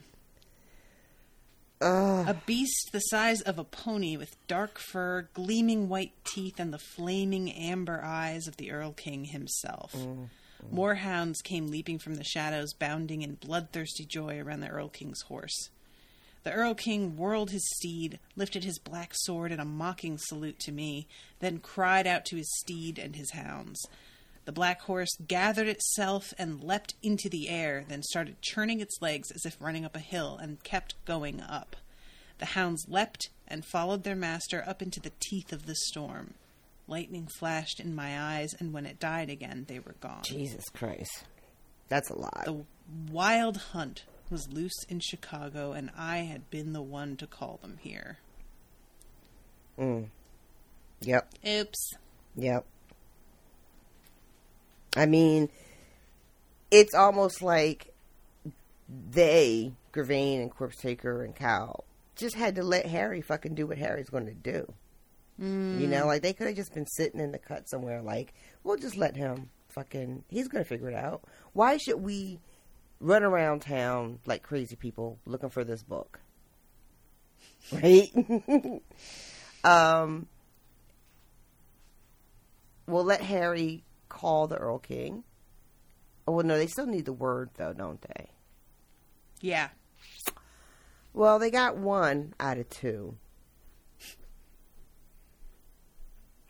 [1.81, 2.27] Ugh.
[2.27, 6.79] A beast the size of a pony with dark fur, gleaming white teeth, and the
[6.79, 9.91] flaming amber eyes of the Erlking himself.
[9.93, 10.29] Mm,
[10.63, 10.71] mm.
[10.71, 15.69] More hounds came leaping from the shadows, bounding in bloodthirsty joy around the Erlking's horse.
[16.43, 21.07] The Erlking whirled his steed, lifted his black sword in a mocking salute to me,
[21.39, 23.81] then cried out to his steed and his hounds.
[24.45, 29.31] The black horse gathered itself and leapt into the air, then started churning its legs
[29.31, 31.75] as if running up a hill, and kept going up.
[32.37, 36.35] The hounds leapt and followed their master up into the teeth of the storm.
[36.87, 40.21] Lightning flashed in my eyes, and when it died again, they were gone.
[40.23, 41.23] Jesus Christ.
[41.89, 42.43] That's a lot.
[42.45, 42.65] The
[43.11, 47.77] wild hunt was loose in Chicago, and I had been the one to call them
[47.81, 48.19] here.
[49.79, 50.09] Mm.
[51.01, 51.33] Yep.
[51.47, 51.93] Oops.
[52.35, 52.65] Yep.
[54.95, 55.49] I mean,
[56.71, 57.93] it's almost like
[59.11, 61.85] they, Grevane and Corpsetaker and Cowl,
[62.15, 64.71] just had to let Harry fucking do what Harry's going to do.
[65.81, 68.33] You know, like they could have just been sitting in the cut somewhere, like,
[68.63, 71.23] we'll just let him fucking, he's going to figure it out.
[71.51, 72.39] Why should we
[73.01, 76.21] run around town like crazy people looking for this book?
[77.71, 78.09] Right?
[79.65, 80.27] um,
[82.87, 83.83] we'll let Harry
[84.15, 85.23] call the Erlking.
[86.27, 88.29] Oh, well, no, they still need the word, though, don't they?
[89.41, 89.69] Yeah.
[91.13, 93.17] Well, they got one out of two.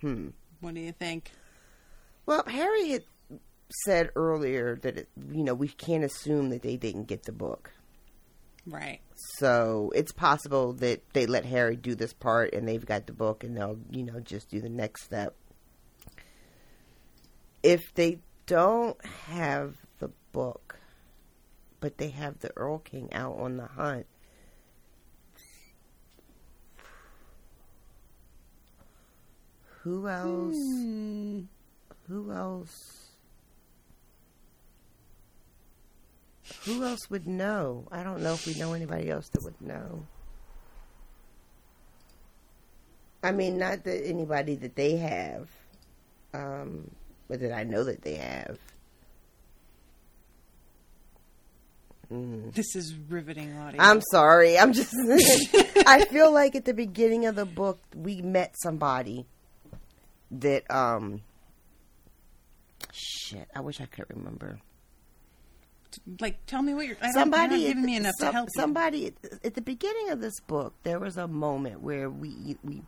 [0.02, 0.30] Hmm.
[0.62, 1.32] What do you think?
[2.26, 3.04] Well, Harry had
[3.84, 7.72] said earlier that, it, you know, we can't assume that they didn't get the book.
[8.68, 9.00] Right.
[9.38, 13.44] So it's possible that they let Harry do this part and they've got the book
[13.44, 15.36] and they'll, you know, just do the next step.
[17.66, 20.78] If they don't have the book,
[21.80, 24.06] but they have the Erlking out on the hunt,
[29.82, 30.56] who else?
[30.56, 31.40] Hmm.
[32.08, 33.06] Who else?
[36.66, 37.88] Who else would know?
[37.92, 40.06] I don't know if we know anybody else that would know.
[43.24, 45.50] I mean, not that anybody that they have,
[46.32, 46.92] um,
[47.28, 48.58] but that I know that they have.
[52.12, 52.54] Mm.
[52.54, 53.82] This is riveting audio.
[53.82, 54.58] I'm sorry.
[54.60, 54.94] I'm just.
[55.88, 59.26] I feel like at the beginning of the book we met somebody
[60.32, 61.22] that um.
[62.92, 64.60] Shit, I wish I could remember.
[66.22, 66.96] like, tell me what you're.
[67.02, 68.50] I somebody you're giving me enough some- to help.
[68.56, 72.84] Somebody at- at the beginning of this book, there was a moment where we we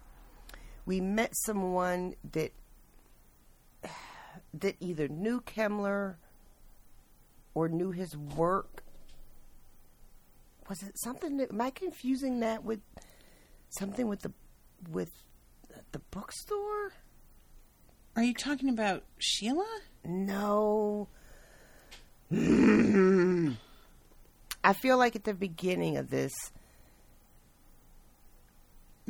[0.85, 2.51] we met someone that
[4.53, 6.15] that either knew Kemmler
[7.53, 8.83] or knew his work.
[10.69, 11.37] Was it something?
[11.37, 12.81] That, am I confusing that with
[13.69, 14.31] something with the
[14.91, 15.11] with
[15.91, 16.91] the bookstore?
[18.15, 19.67] Are you talking about Sheila?
[20.03, 21.07] No.
[24.63, 26.33] I feel like at the beginning of this,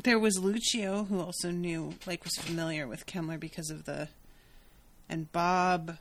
[0.03, 4.09] There was Luccio, who also knew, like, was familiar with Kemmler because of the,
[5.09, 5.97] and Bob.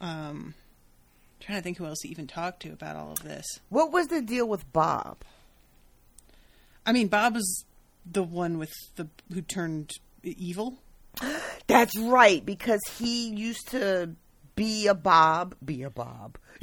[0.00, 0.54] Um,
[1.40, 3.46] trying to think who else he even talked to about all of this.
[3.68, 5.18] what was the deal with Bob?
[6.86, 7.64] I mean, Bob was
[8.10, 9.92] the one with the who turned
[10.22, 10.78] evil.
[11.66, 14.10] That's right, because he used to
[14.54, 15.56] be a Bob.
[15.64, 16.38] Be a Bob.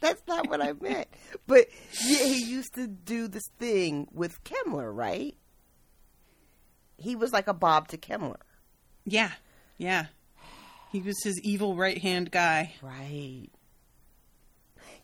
[0.00, 1.08] That's not what I meant.
[1.46, 1.66] But
[2.04, 5.36] yeah, he used to do this thing with Kemmler, right?
[6.96, 8.40] He was like a Bob to Kemmler.
[9.04, 9.32] Yeah,
[9.78, 10.06] yeah.
[10.90, 12.74] He was his evil right hand guy.
[12.82, 13.48] Right.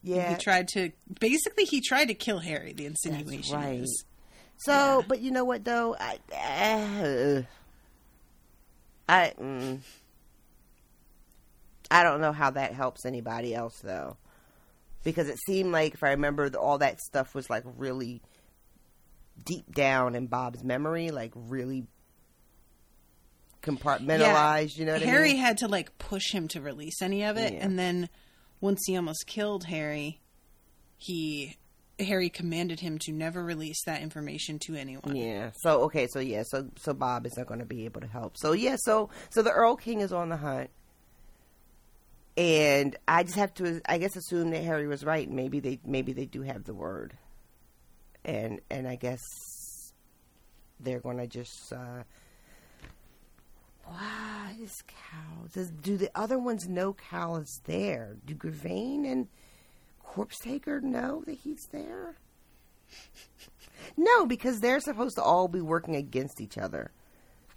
[0.02, 0.30] Yeah.
[0.30, 2.72] He tried to basically he tried to kill Harry.
[2.72, 3.80] The insinuation right.
[3.80, 4.04] is.
[4.58, 5.96] So, but you know what though?
[5.98, 7.42] I uh,
[9.08, 9.78] I mm,
[11.90, 14.16] I don't know how that helps anybody else though.
[15.04, 18.20] Because it seemed like if I remember the, all that stuff was like really
[19.44, 21.86] deep down in Bob's memory, like really
[23.62, 25.40] compartmentalized, you know what Harry I mean?
[25.42, 27.64] had to like push him to release any of it, Yeah.
[27.64, 28.08] and then
[28.60, 30.20] once he almost killed Harry,
[30.96, 31.56] he
[32.00, 35.16] Harry commanded him to never release that information to anyone.
[35.16, 35.50] Yeah.
[35.62, 38.36] So okay, so yeah, so so Bob is not going to be able to help.
[38.36, 40.70] So yeah, so so the Erlking is on the hunt,
[42.36, 45.28] and I just have to, I guess, assume that Harry was right.
[45.28, 47.16] Maybe they maybe they do have the word,
[48.24, 49.20] and and I guess
[50.80, 51.72] they're going to just.
[51.72, 52.04] uh
[53.88, 55.48] why is Cowl?
[55.52, 58.16] Does do the other ones know Cowl is there?
[58.24, 59.28] Do Grevane and
[60.06, 62.16] Corpsetaker know that he's there?
[63.96, 66.90] No, because they're supposed to all be working against each other.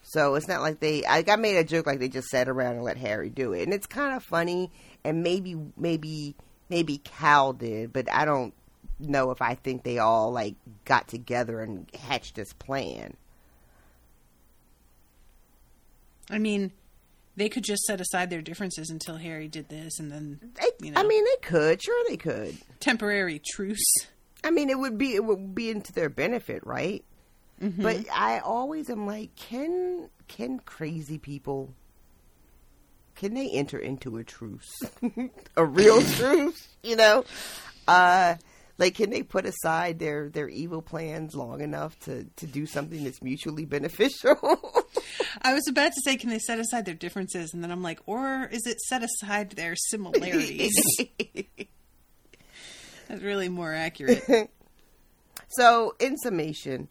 [0.03, 1.05] So it's not like they.
[1.05, 3.63] I, I made a joke like they just sat around and let Harry do it,
[3.63, 4.71] and it's kind of funny.
[5.03, 6.36] And maybe, maybe,
[6.69, 8.53] maybe Cowl did, but I don't
[8.99, 10.55] know if I think they all like
[10.86, 13.15] got together and hatched this plan.
[16.32, 16.71] I mean,
[17.36, 20.91] they could just set aside their differences until Harry did this, and then They, you
[20.91, 21.84] know, I mean, they could.
[21.84, 22.57] Sure, they could.
[22.79, 23.93] temporary truce.
[24.43, 27.05] I mean, it would be it would be into their benefit, right?
[27.61, 27.84] Mm-hmm.
[27.84, 31.73] But I always am like, can can crazy people
[33.15, 34.82] can they enter into a truce,
[35.57, 36.67] a real truce?
[36.82, 37.23] You know,
[37.88, 38.36] uh,
[38.82, 43.03] like can they put aside their their evil plans long enough to to do something
[43.03, 44.36] that's mutually beneficial?
[45.41, 47.99] I was about to say, can they set aside their differences, and then I'm like,
[48.07, 50.73] or is it set aside their similarities?
[53.07, 54.51] That's really more accurate.
[55.53, 56.88] So, in summation,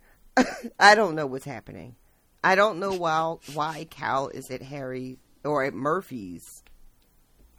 [0.79, 1.97] I don't know what's happening.
[2.45, 6.45] I don't know why why Cowl is at Harry or at Murphy's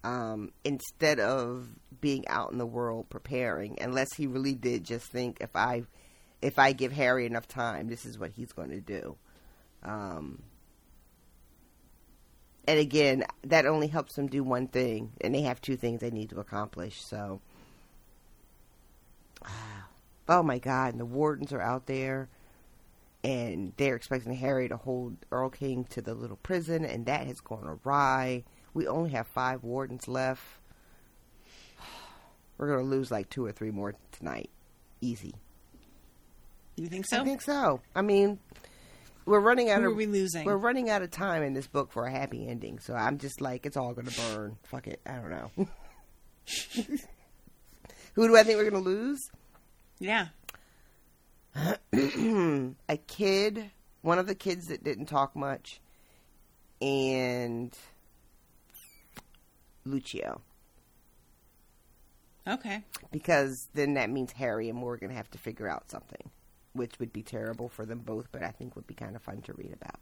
[0.04, 1.68] um, instead of
[2.00, 3.78] being out in the world preparing.
[3.82, 5.84] Unless he really did just think if I
[6.42, 9.16] if I give Harry enough time, this is what he's going to do.
[9.84, 10.42] Um,
[12.68, 16.12] and again, that only helps them do one thing, and they have two things they
[16.12, 17.02] need to accomplish.
[17.04, 17.42] So.
[20.30, 20.94] Oh my God!
[20.94, 22.30] And the wardens are out there,
[23.22, 27.80] and they're expecting Harry to hold Erlking to the little prison, and that has gone
[27.84, 28.44] awry.
[28.74, 30.42] We only have five wardens left.
[32.58, 34.50] We're gonna lose like two or three more tonight,
[35.02, 35.34] easy.
[36.76, 37.22] You think so?
[37.22, 37.82] I think so.
[37.96, 38.40] I mean,
[39.26, 40.46] we're running out Who of are we losing?
[40.46, 43.42] We're running out of time in this book for a happy ending, so I'm just
[43.42, 44.58] like, it's all gonna burn.
[44.64, 45.02] Fuck it.
[45.06, 45.52] I don't know.
[48.14, 49.20] Who do I think we're gonna lose?
[50.00, 50.28] yeah.
[51.94, 53.72] a kid,
[54.02, 55.82] one of the kids that didn't talk much,
[56.82, 57.78] and
[59.88, 60.42] Luccio.
[62.48, 62.84] Okay.
[63.12, 66.30] Because then that means Harry and Morgan have to figure out something.
[66.74, 69.42] which would be terrible for them both, but I think would be kind of fun
[69.44, 70.00] to read about.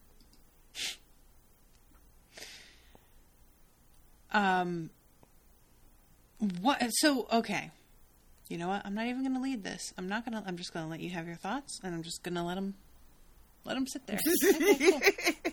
[4.31, 4.89] Um.
[6.61, 6.79] What?
[6.91, 7.71] So okay.
[8.47, 8.83] You know what?
[8.85, 9.93] I'm not even going to lead this.
[9.97, 10.47] I'm not going to.
[10.47, 12.55] I'm just going to let you have your thoughts, and I'm just going to let
[12.55, 12.75] them
[13.65, 14.19] let them sit there.
[14.45, 15.51] Okay, cool.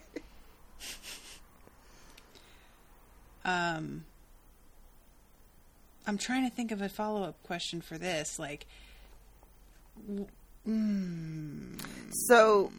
[3.52, 4.04] um.
[6.06, 8.38] I'm trying to think of a follow up question for this.
[8.38, 8.66] Like,
[10.66, 11.80] mm,
[12.28, 12.70] So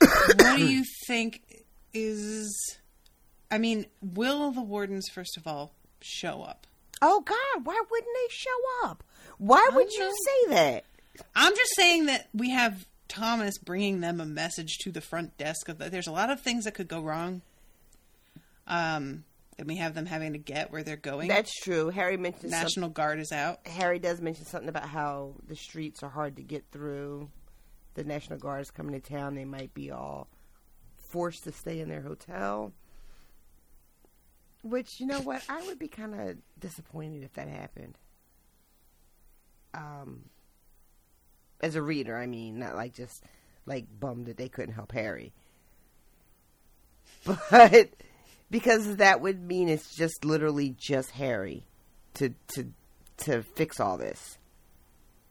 [0.00, 1.64] what do you think
[1.94, 2.54] is?
[3.50, 6.66] I mean, will the wardens first of all show up?
[7.02, 9.04] Oh God, why wouldn't they show up?
[9.38, 10.84] Why would you say that?
[11.34, 15.68] I'm just saying that we have Thomas bringing them a message to the front desk
[15.68, 17.42] of that there's a lot of things that could go wrong.
[18.66, 19.24] Um,
[19.58, 21.28] and we have them having to get where they're going.
[21.28, 21.88] That's true.
[21.88, 23.66] Harry mentioned some- National Guard is out.
[23.66, 27.30] Harry does mention something about how the streets are hard to get through.
[27.94, 29.34] The National Guard is coming to town.
[29.34, 30.28] They might be all
[31.10, 32.72] forced to stay in their hotel.
[34.62, 35.42] Which, you know what?
[35.48, 37.96] I would be kind of disappointed if that happened.
[39.72, 40.24] Um,
[41.60, 43.22] as a reader, I mean, not like just
[43.64, 45.32] like bummed that they couldn't help Harry.
[47.50, 47.88] But
[48.50, 51.64] because that would mean it's just literally just Harry
[52.14, 52.68] to to
[53.18, 54.38] to fix all this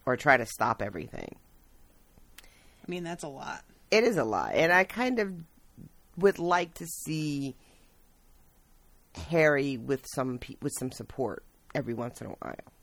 [0.05, 1.35] or try to stop everything.
[2.41, 3.63] I mean, that's a lot.
[3.91, 5.33] It is a lot, and I kind of
[6.17, 7.55] would like to see
[9.29, 11.43] Harry with some with some support
[11.73, 12.73] every once in a while,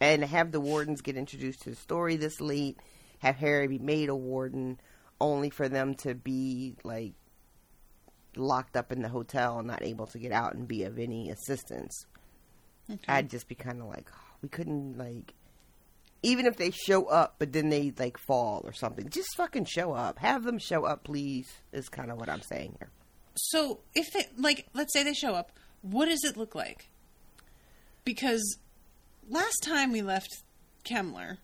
[0.00, 2.78] and have the wardens get introduced to the story this late.
[3.18, 4.80] Have Harry be made a warden,
[5.20, 7.12] only for them to be like
[8.36, 11.30] locked up in the hotel and not able to get out and be of any
[11.30, 12.06] assistance.
[13.08, 15.34] I'd just be kind of like, "Oh, we couldn't like,
[16.22, 19.08] even if they show up, but then they like fall or something.
[19.08, 20.18] Just fucking show up.
[20.18, 21.50] Have them show up, please.
[21.72, 22.90] Is kind of what I'm saying here.
[23.34, 26.88] So, if they like, let's say they show up, what does it look like?
[28.04, 28.58] Because
[29.28, 30.42] last time we left
[30.84, 31.38] Kemmler,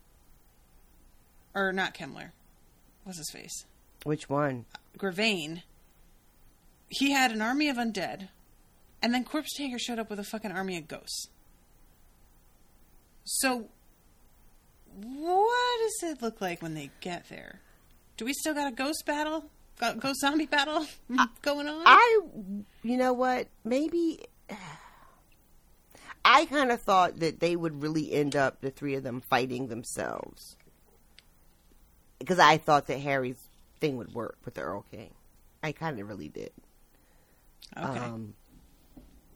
[1.54, 2.32] or not Kemmler,
[3.04, 3.64] what's his face?
[4.04, 4.66] Which one?
[4.98, 5.62] Grevane.
[6.88, 8.28] He had an army of undead,
[9.02, 11.28] and then Corpsetaker showed up with a fucking army of ghosts.
[13.24, 13.68] So,
[14.94, 17.60] what does it look like when they get there?
[18.16, 19.44] Do we still got a ghost battle?
[19.78, 20.86] Got ghost zombie battle
[21.42, 21.82] going on?
[21.86, 22.20] I,
[22.82, 23.48] you know what?
[23.64, 24.20] Maybe
[26.24, 29.68] I kind of thought that they would really end up the three of them fighting
[29.68, 30.56] themselves
[32.18, 33.48] because I thought that Harry's
[33.80, 35.10] thing would work with the Erlking.
[35.62, 36.50] I kind of really did.
[37.76, 37.98] Okay.
[37.98, 38.34] Um,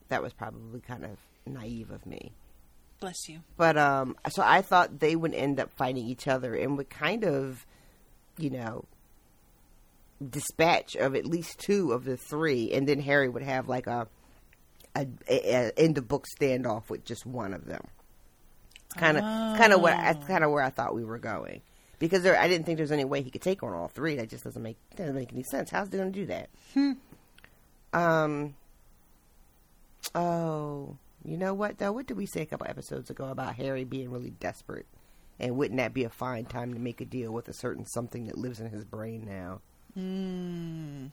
[0.08, 2.32] that was probably kind of naive of me.
[3.00, 3.40] Bless you.
[3.56, 7.24] But um, so I thought they would end up fighting each other and would kind
[7.24, 7.66] of,
[8.38, 8.84] you know,
[10.30, 14.06] dispatch of at least two of the three, and then Harry would have like a
[14.94, 17.82] a, a, end of book standoff with just one of them.
[18.96, 19.24] Kind of,
[19.56, 21.62] kind of what, that's kind of where I thought we were going,
[21.98, 24.16] because there, I didn't think there's any way he could take on all three.
[24.16, 25.70] That just doesn't make doesn't make any sense.
[25.70, 26.50] How's he going to do that?
[27.92, 28.54] Um.
[30.14, 31.92] Oh, you know what though?
[31.92, 34.86] What did we say a couple episodes ago about Harry being really desperate?
[35.38, 38.26] And wouldn't that be a fine time to make a deal with a certain something
[38.26, 39.60] that lives in his brain now?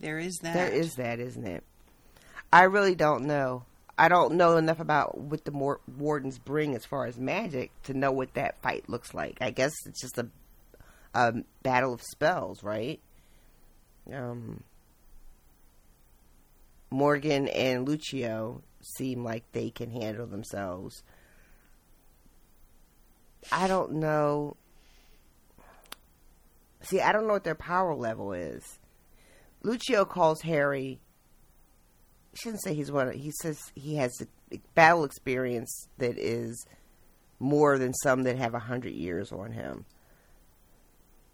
[0.00, 0.54] There is that.
[0.54, 1.62] There is that, isn't it?
[2.52, 3.64] I really don't know.
[3.96, 7.94] I don't know enough about what the more wardens bring as far as magic to
[7.94, 9.38] know what that fight looks like.
[9.40, 10.28] I guess it's just a
[11.14, 13.00] a battle of spells, right?
[14.12, 14.64] Um,
[16.90, 21.02] Morgan and Luccio seem like they can handle themselves.
[23.50, 24.56] I don't know.
[26.82, 28.78] See, I don't know what their power level is.
[29.64, 31.00] Luccio calls Harry.
[32.34, 33.08] I shouldn't say he's one.
[33.08, 34.12] Of, he says he has
[34.74, 36.66] battle experience that is
[37.38, 39.86] more than some that have a hundred years on him.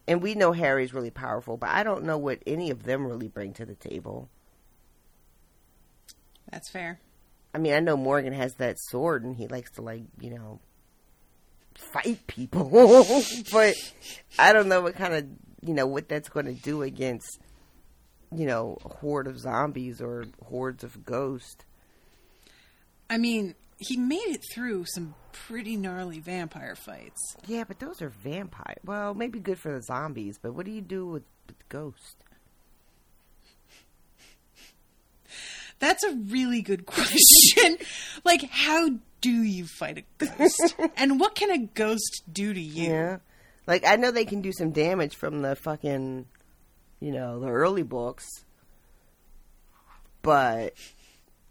[0.07, 3.29] And we know Harry's really powerful, but I don't know what any of them really
[3.29, 4.29] bring to the table.
[6.51, 7.01] That's fair.
[7.55, 10.61] I mean, I know Morgan has that sword and he likes to like, you know,
[11.93, 12.65] fight people.
[13.53, 13.75] but
[14.39, 15.27] I don't know what kind of,
[15.63, 17.39] you know, what that's going to do against,
[18.35, 21.65] you know, a horde of zombies or hordes of ghosts.
[23.09, 27.37] I mean, he made it through some pretty gnarly vampire fights.
[27.47, 28.77] Yeah, but those are vampire.
[28.85, 32.17] Well, maybe good for the zombies, but what do you do with, with ghosts?
[35.81, 37.77] That's a really good question.
[38.25, 38.91] like, how
[39.21, 40.77] do you fight a ghost?
[40.97, 42.91] and what can a ghost do to you?
[42.91, 43.17] Yeah.
[43.67, 46.27] Like I know they can do some damage from the fucking,
[47.01, 48.27] you know, the early books,
[50.23, 50.75] but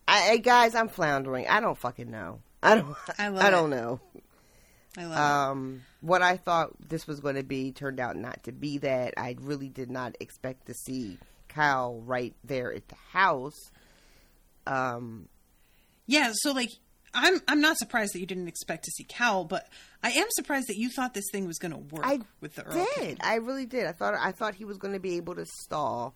[0.08, 1.48] I, I guys, I'm floundering.
[1.48, 2.40] I don't fucking know.
[2.62, 2.96] I don't.
[3.18, 3.76] I I, don't it.
[3.76, 4.00] know.
[4.98, 8.52] I love Um, what I thought this was going to be turned out not to
[8.52, 9.14] be that.
[9.18, 13.72] I really did not expect to see Cowl right there at the house.
[14.70, 15.28] Um.
[16.06, 16.70] Yeah, so like
[17.14, 19.68] I'm I'm not surprised that you didn't expect to see Cowl, but
[20.04, 22.64] I am surprised that you thought this thing was going to work I with the
[22.64, 23.08] Earl King.
[23.10, 23.18] did.
[23.22, 23.86] I really did.
[23.86, 26.16] I thought I thought he was going to be able to stall,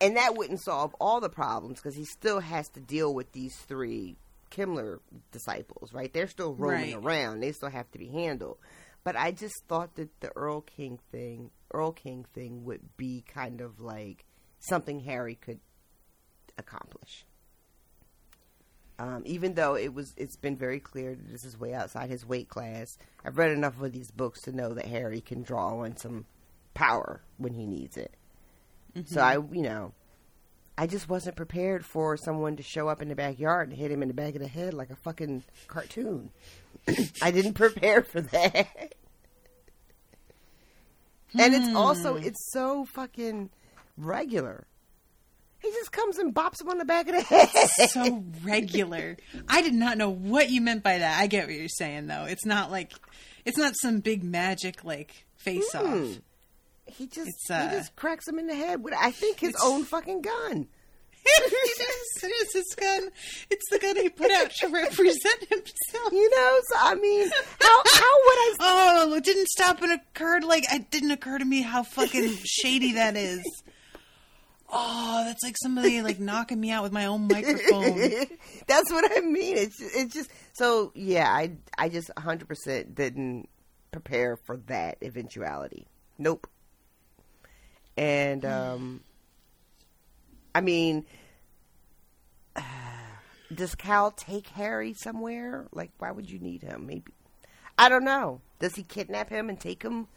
[0.00, 3.56] and that wouldn't solve all the problems because he still has to deal with these
[3.56, 4.16] three
[4.50, 5.00] Kemmler
[5.32, 5.92] disciples.
[5.92, 6.12] Right?
[6.12, 7.04] They're still roaming Right.
[7.04, 7.40] around.
[7.40, 8.58] They still have to be handled.
[9.04, 14.24] But I just thought that the Erlking thing, Erlking thing, would be kind of like
[14.60, 15.60] something Harry could
[16.58, 17.24] accomplish.
[18.98, 22.24] Um, even though it was, it's been very clear that this is way outside his
[22.24, 22.96] weight class.
[23.24, 26.26] I've read enough of these books to know that Harry can draw on some
[26.74, 28.14] power when he needs it.
[29.06, 29.92] So I, you know,
[30.78, 34.02] I just wasn't prepared for someone to show up in the backyard and hit him
[34.02, 36.30] in the back of the head like a fucking cartoon.
[37.22, 38.94] I didn't prepare for that.
[41.38, 43.50] and it's also it's so fucking
[43.96, 44.66] regular.
[45.64, 47.48] He just comes and bops him on the back of the head.
[47.88, 49.16] so regular.
[49.48, 51.18] I did not know what you meant by that.
[51.18, 52.24] I get what you're saying though.
[52.24, 52.92] It's not like
[53.46, 55.84] it's not some big magic like face off.
[55.84, 56.20] Mm.
[56.86, 59.54] He just It's, uh, he just cracks him in the head with I think his
[59.64, 60.68] own fucking gun.
[61.26, 62.22] it is.
[62.22, 63.08] It is his gun.
[63.48, 66.12] It's the gun he put out to represent himself.
[66.12, 70.44] You know, so I mean, how how would I Oh, it didn't stop and occurred
[70.44, 73.42] like it didn't occur to me how fucking shady that is.
[74.72, 77.98] Oh, that's like somebody like knocking me out with my own microphone.
[78.66, 79.56] That's what I mean.
[79.56, 81.30] It's it's just so yeah.
[81.30, 83.48] I I just hundred percent didn't
[83.92, 85.86] prepare for that eventuality.
[86.18, 86.48] Nope.
[87.96, 89.00] And um,
[90.54, 91.04] I mean,
[93.54, 95.66] does Cowl take Harry somewhere?
[95.72, 96.86] Like, why would you need him?
[96.86, 97.12] Maybe
[97.78, 98.40] I don't know.
[98.60, 100.08] Does he kidnap him and take him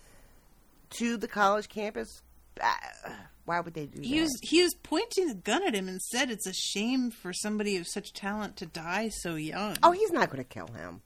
[0.91, 2.21] to the college campus?
[2.59, 3.11] Uh,
[3.47, 4.21] why would they do He that?
[4.23, 7.77] was he was pointing the gun at him and said it's a shame for somebody
[7.77, 9.75] of such talent to die so young.
[9.81, 11.01] oh, he's not going to kill him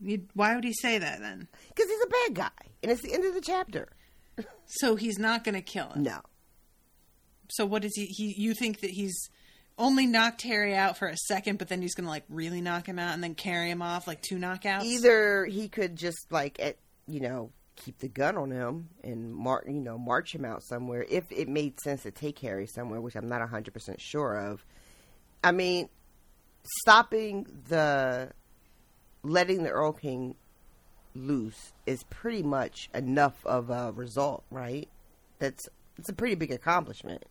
[0.00, 1.48] You- why would he say that then?
[1.68, 3.88] because he's a bad guy, and it's the end of the chapter.
[4.66, 6.04] So he's not going to kill him.
[6.04, 6.20] No.
[7.50, 8.06] So what is he?
[8.06, 9.28] He you think that he's
[9.76, 12.86] only knocked Harry out for a second, but then he's going to like really knock
[12.86, 14.84] him out and then carry him off like two knockouts?
[14.84, 16.76] Either he could just like at
[17.08, 17.50] you know
[17.80, 21.48] keep the gun on him and march you know march him out somewhere if it
[21.48, 24.64] made sense to take Harry somewhere, which I'm not hundred percent sure of.
[25.42, 25.88] I mean,
[26.82, 28.30] stopping the
[29.22, 30.34] letting the Erlking
[31.14, 34.88] loose is pretty much enough of a result, right?
[35.38, 37.24] That's it's a pretty big accomplishment.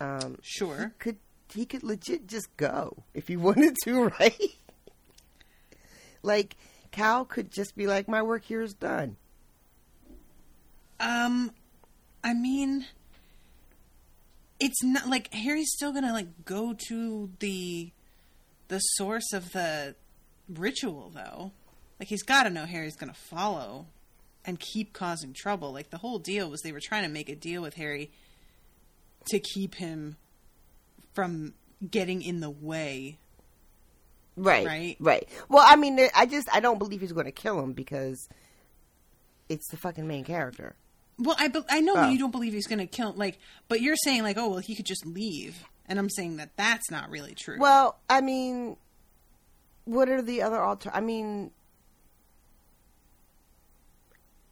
[0.00, 0.92] Um, Sure.
[0.98, 1.18] could
[1.52, 4.40] he could legit just go if he wanted to, right?
[6.22, 6.56] like
[6.94, 9.16] Cowl could just be like, "My work here is done."
[11.00, 11.50] Um,
[12.22, 12.86] I mean,
[14.60, 17.90] it's not like Harry's still gonna like go to the
[18.68, 19.96] the source of the
[20.48, 21.52] ritual though.
[21.98, 23.86] Like he's got to know Harry's gonna follow
[24.44, 25.72] and keep causing trouble.
[25.72, 28.10] Like the whole deal was they were trying to make a deal with Harry
[29.26, 30.16] to keep him
[31.12, 31.54] from
[31.90, 33.18] getting in the way.
[34.36, 34.96] Right, Right.
[34.98, 35.28] right.
[35.48, 38.28] Well, I mean, I just I don't believe he's going to kill him because
[39.48, 40.74] it's the fucking main character.
[41.18, 42.08] Well, I be- I know Oh.
[42.08, 43.38] you don't believe he's gonna kill like,
[43.68, 46.90] but you're saying like, oh well, he could just leave, and I'm saying that that's
[46.90, 47.56] not really true.
[47.60, 48.76] Well, I mean,
[49.84, 50.90] what are the other alter?
[50.92, 51.52] I mean,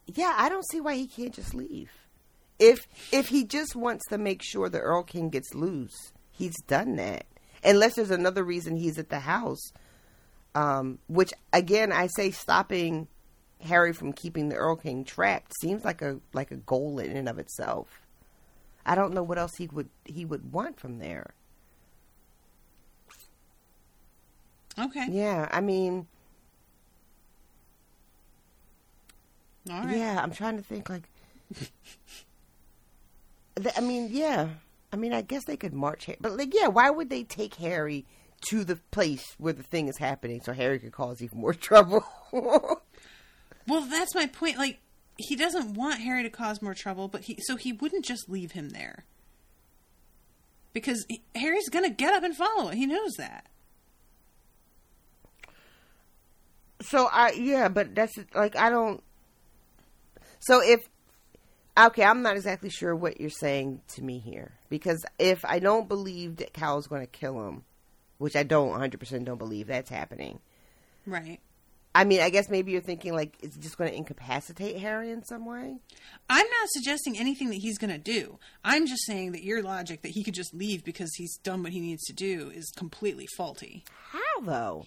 [0.07, 1.91] yeah, I don't see why he can't just leave.
[2.59, 2.79] If
[3.13, 7.27] if he just wants to make sure the Erlking gets loose, he's done that.
[7.65, 9.73] Unless there's another reason he's at the house,
[10.55, 13.09] um, which again I say stopping
[13.61, 17.39] Harry from keeping the Erlking trapped seems like a like a goal in and of
[17.39, 18.01] itself.
[18.85, 21.35] I don't know what else he would he would want from there.
[24.79, 26.07] okay, Yeah, I mean,
[29.71, 29.97] all right.
[29.97, 31.05] Yeah, I'm trying to think like.
[33.77, 34.49] I mean, yeah.
[34.93, 36.69] I mean, I guess they could march, Har- but like, yeah.
[36.69, 38.05] Why would they take Harry
[38.49, 42.05] to the place where the thing is happening so Harry could cause even more trouble?
[42.33, 44.59] Well, that's my point.
[44.59, 44.81] Like,
[45.19, 48.53] he doesn't want Harry to cause more trouble, but he so he wouldn't just leave
[48.53, 49.05] him there
[50.73, 52.75] because he, Harry's gonna get up and follow it.
[52.77, 53.47] He knows that.
[56.81, 59.03] So I yeah, but that's like I don't.
[60.41, 60.81] So if
[61.79, 65.89] okay, I'm not exactly sure what you're saying to me here because if I don't
[65.89, 67.65] believe that Cowl's going to kill him,
[68.19, 70.41] which I don't 100 percent don't believe that's happening.
[71.07, 71.41] Right.
[71.95, 75.25] I mean, I guess maybe you're thinking like it's just going to incapacitate Harry in
[75.25, 75.77] some way.
[76.31, 78.39] I'm not suggesting anything that he's going to do.
[78.65, 81.73] I'm just saying that your logic that he could just leave because he's done what
[81.73, 83.85] he needs to do is completely faulty.
[84.11, 84.85] How though?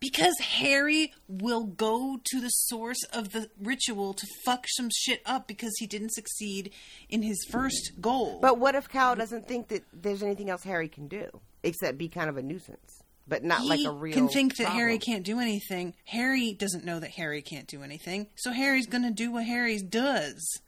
[0.00, 5.48] Because Harry will go to the source of the ritual to fuck some shit up
[5.48, 6.72] because he didn't succeed
[7.08, 8.38] in his first goal.
[8.40, 12.08] But what if Cowl doesn't think that there's anything else Harry can do except be
[12.08, 14.14] kind of a nuisance, but not he like a real?
[14.14, 14.78] can think that problem?
[14.78, 15.94] Harry can't do anything.
[16.04, 19.78] Harry doesn't know that Harry can't do anything, so Harry's going to do what Harry
[19.78, 20.60] does.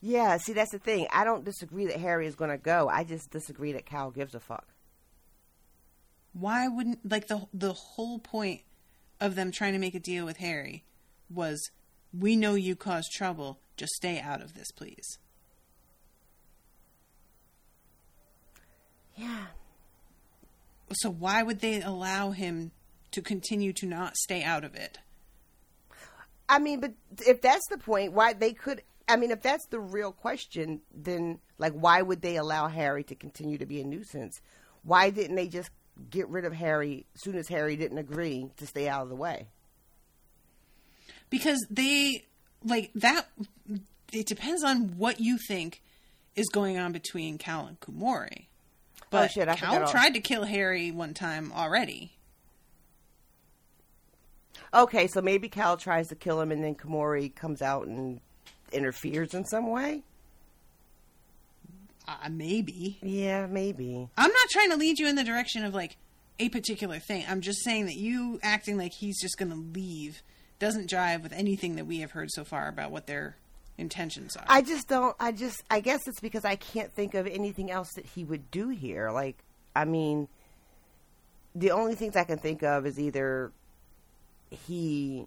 [0.00, 1.06] Yeah, see, that's the thing.
[1.12, 2.88] I don't disagree that Harry is going to go.
[2.88, 4.66] I just disagree that Cowl gives a fuck.
[6.32, 8.62] Why wouldn't like the the whole point
[9.20, 10.84] of them trying to make a deal with Harry
[11.30, 11.70] was
[12.18, 15.18] we know you caused trouble, just stay out of this, please.
[19.16, 19.46] Yeah.
[20.92, 22.72] So why would they allow him
[23.12, 24.98] to continue to not stay out of it?
[26.48, 26.92] I mean, but
[27.26, 28.82] if that's the point, why they could.
[29.08, 33.14] I mean, if that's the real question, then like, why would they allow Harry to
[33.14, 34.40] continue to be a nuisance?
[34.82, 35.70] Why didn't they just
[36.10, 39.16] get rid of Harry as soon as Harry didn't agree to stay out of the
[39.16, 39.46] way?
[41.30, 42.24] Because they
[42.64, 43.26] like that
[44.12, 45.82] it depends on what you think
[46.36, 48.44] is going on between Cowl and Kumori.
[48.44, 49.48] Oh, but oh shit!
[49.48, 52.12] I Cowl all- tried to kill Harry one time already.
[54.74, 58.20] Okay, so maybe Cowl tries to kill him, and then Kumori comes out and
[58.72, 60.02] interferes in some way.
[62.06, 62.98] Uh, maybe.
[63.02, 64.08] Yeah, maybe.
[64.16, 65.96] I'm not trying to lead you in the direction of like
[66.38, 67.24] a particular thing.
[67.28, 70.22] I'm just saying that you acting like he's just going to leave
[70.58, 73.36] doesn't jive with anything that we have heard so far about what their
[73.78, 74.44] intentions are.
[74.46, 75.16] I just don't.
[75.18, 75.62] I just.
[75.70, 79.10] I guess it's because I can't think of anything else that he would do here.
[79.10, 79.36] Like,
[79.74, 80.28] I mean,
[81.54, 83.52] the only things I can think of is either
[84.50, 85.26] he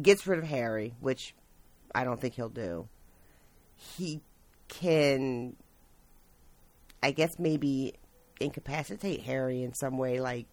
[0.00, 1.34] gets rid of Harry, which
[1.94, 2.88] I don't think he'll do.
[3.76, 4.20] He
[4.68, 5.56] can,
[7.02, 7.94] I guess, maybe
[8.40, 10.46] incapacitate Harry in some way, like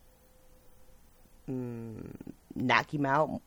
[1.49, 2.15] mm,
[2.55, 3.41] knock him out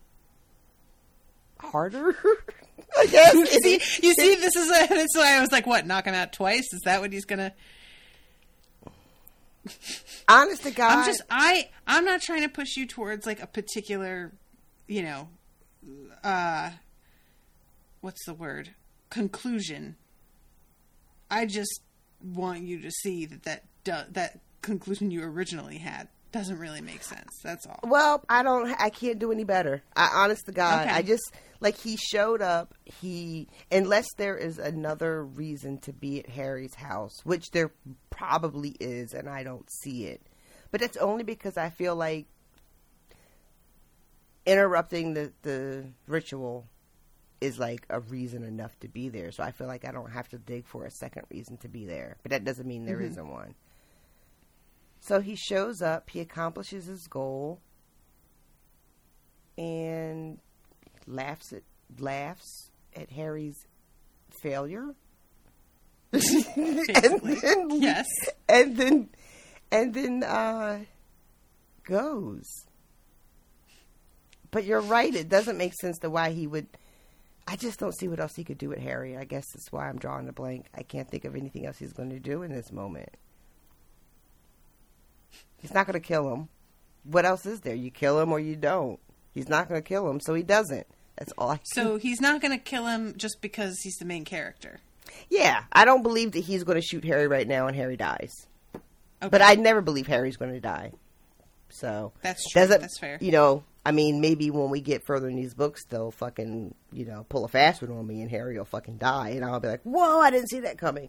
[1.59, 2.16] harder.
[2.98, 3.34] I guess.
[3.34, 6.14] you see, you see, this is a, that's why I was like, what, knock him
[6.14, 6.72] out twice?
[6.72, 7.52] Is that what he's gonna?
[10.28, 13.47] Honest to God, I'm just I I'm not trying to push you towards like a
[13.47, 14.32] particular,
[14.86, 15.28] you know,
[16.22, 16.70] uh,
[18.01, 18.70] what's the word?
[19.10, 19.97] Conclusion.
[21.30, 21.80] I just
[22.22, 27.02] want you to see that that do, that conclusion you originally had doesn't really make
[27.02, 27.30] sense.
[27.42, 27.80] That's all.
[27.84, 28.68] Well, I don't.
[28.80, 29.82] I can't do any better.
[29.94, 30.94] I, honest to God, Okay.
[30.94, 32.74] I just like he showed up.
[32.84, 37.72] He unless there is another reason to be at Harry's house, which there
[38.10, 40.20] probably is, and I don't see it.
[40.70, 42.26] But it's only because I feel like
[44.44, 46.66] interrupting the the ritual
[47.40, 49.30] is like a reason enough to be there.
[49.30, 51.84] So I feel like I don't have to dig for a second reason to be
[51.86, 52.16] there.
[52.22, 53.04] But that doesn't mean there Mhm.
[53.16, 53.54] not one.
[55.00, 57.60] So he shows up, he accomplishes his goal,
[59.58, 60.38] and
[61.06, 61.62] laughs at
[61.98, 63.66] laughs at Harry's
[64.42, 64.94] failure.
[66.12, 68.06] and then, Yes.
[68.48, 69.08] and then
[69.70, 70.84] and then uh,
[71.84, 72.46] goes.
[74.50, 76.66] But you're right; it doesn't make sense to why he would.
[77.56, 79.16] I just don't see what else he could do with Harry.
[79.16, 80.66] I guess that's why I'm drawing a blank.
[80.74, 83.08] I can't think of anything else he's going to do in this moment.
[85.56, 86.48] He's not going to kill him.
[87.04, 87.74] What else is there?
[87.74, 89.00] You kill him or you don't.
[89.32, 90.86] He's not going to kill him, so he doesn't.
[91.16, 94.26] That's all I So he's not going to kill him just because he's the main
[94.26, 94.80] character.
[95.30, 98.34] Yeah, I don't believe that he's going to shoot Harry right now and Harry dies.
[99.20, 100.92] But I never believe Harry's going to die.
[101.70, 102.60] So That's true.
[102.60, 103.16] doesn't- That's fair.
[103.22, 107.04] You know, I mean, maybe when we get further in these books, they'll fucking you
[107.04, 109.68] know pull a fast one on me and Harry will fucking die, and I'll be
[109.68, 111.08] like, "Whoa, I didn't see that coming,"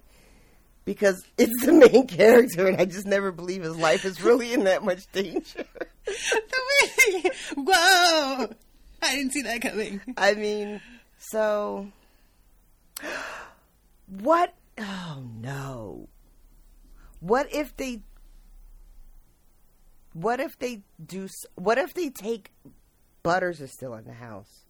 [0.86, 4.66] because it's the main character, and I just never believe his life is really in
[4.66, 5.66] that much danger.
[7.56, 8.50] Whoa!
[9.02, 10.00] I didn't see that coming.
[10.16, 10.80] I mean,
[11.18, 11.88] so
[14.08, 14.54] what?
[14.78, 16.10] Oh no!
[17.22, 18.02] What if they?
[20.20, 21.28] What if they do?
[21.54, 22.50] What if they take
[23.22, 24.66] Butters is still in the house?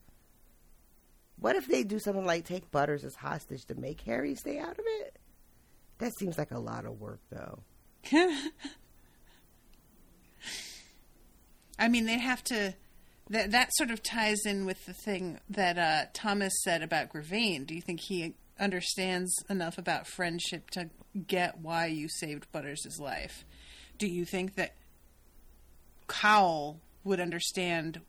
[1.39, 4.77] What if they do something like take Butters as hostage to make Harry stay out
[4.77, 5.17] of it?
[5.99, 7.59] That seems like a lot of work, though.
[11.79, 12.75] I mean, they have to.
[13.29, 17.63] That that sort of ties in with the thing that uh, Thomas said about Grevane.
[17.65, 20.89] Do you think he understands enough about friendship to
[21.25, 23.45] get why you saved Butters' life?
[23.97, 24.75] Do you think that
[26.07, 28.01] Cowl would understand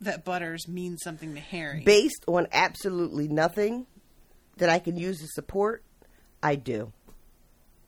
[0.00, 1.82] that Butters means something to Harry?
[1.84, 3.86] Based on absolutely nothing
[4.58, 5.82] that I can use to support,
[6.42, 6.92] I do.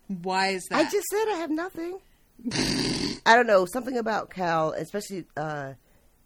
[0.08, 0.86] Why is that?
[0.86, 2.00] I just said I have nothing.
[3.26, 5.74] I don't know something about Cowl, especially uh,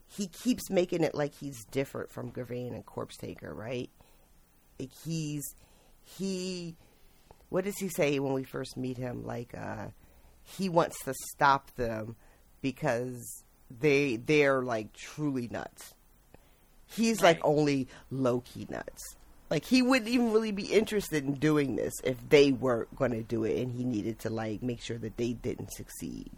[0.06, 3.90] he keeps making it like he's different from Grevane and Corpsetaker, right?
[4.78, 5.42] Like he's
[6.02, 6.76] he.
[7.50, 9.24] What does he say when we first meet him?
[9.24, 9.88] Like uh,
[10.42, 12.16] he wants to stop them
[12.64, 15.92] because they they're like truly nuts.
[16.86, 19.16] He's like only low key nuts.
[19.50, 23.22] Like he wouldn't even really be interested in doing this if they weren't going to
[23.22, 26.30] do it, and he needed to like make sure that they didn't succeed.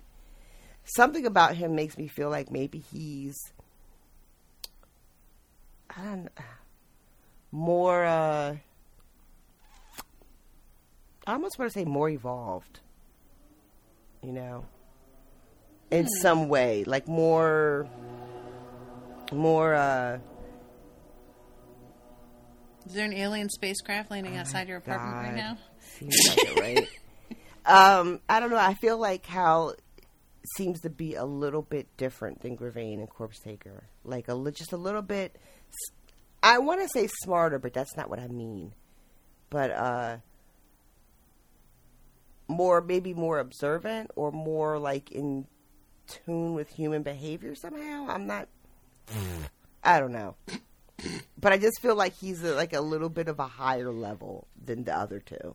[0.84, 3.36] Something about him makes me feel like maybe he's
[5.96, 6.30] I don't know,
[7.52, 8.04] more.
[8.04, 8.56] uh
[11.28, 12.80] I almost want to say more evolved.
[14.22, 14.64] You know,
[15.90, 16.20] in Hmm.
[16.22, 17.86] some way, like more,
[19.32, 19.74] more.
[19.74, 20.18] uh
[22.86, 25.58] Is there an alien spacecraft landing outside your apartment right now?
[25.80, 26.88] Seems like it, right?
[27.66, 28.56] um, I don't know.
[28.58, 29.74] I feel like Hal
[30.56, 33.82] seems to be a little bit different than Grevane and Corpsetaker.
[34.04, 35.34] Like a just a little bit.
[36.42, 38.72] I want to say smarter, but that's not what I mean.
[39.50, 40.16] But uh,
[42.46, 45.46] more maybe more observant or more like in
[46.06, 48.06] tune with human behavior somehow.
[48.08, 48.48] I'm not.
[49.82, 50.34] I don't know.
[51.38, 54.48] But I just feel like he's a, like a little bit of a higher level
[54.62, 55.54] than the other two.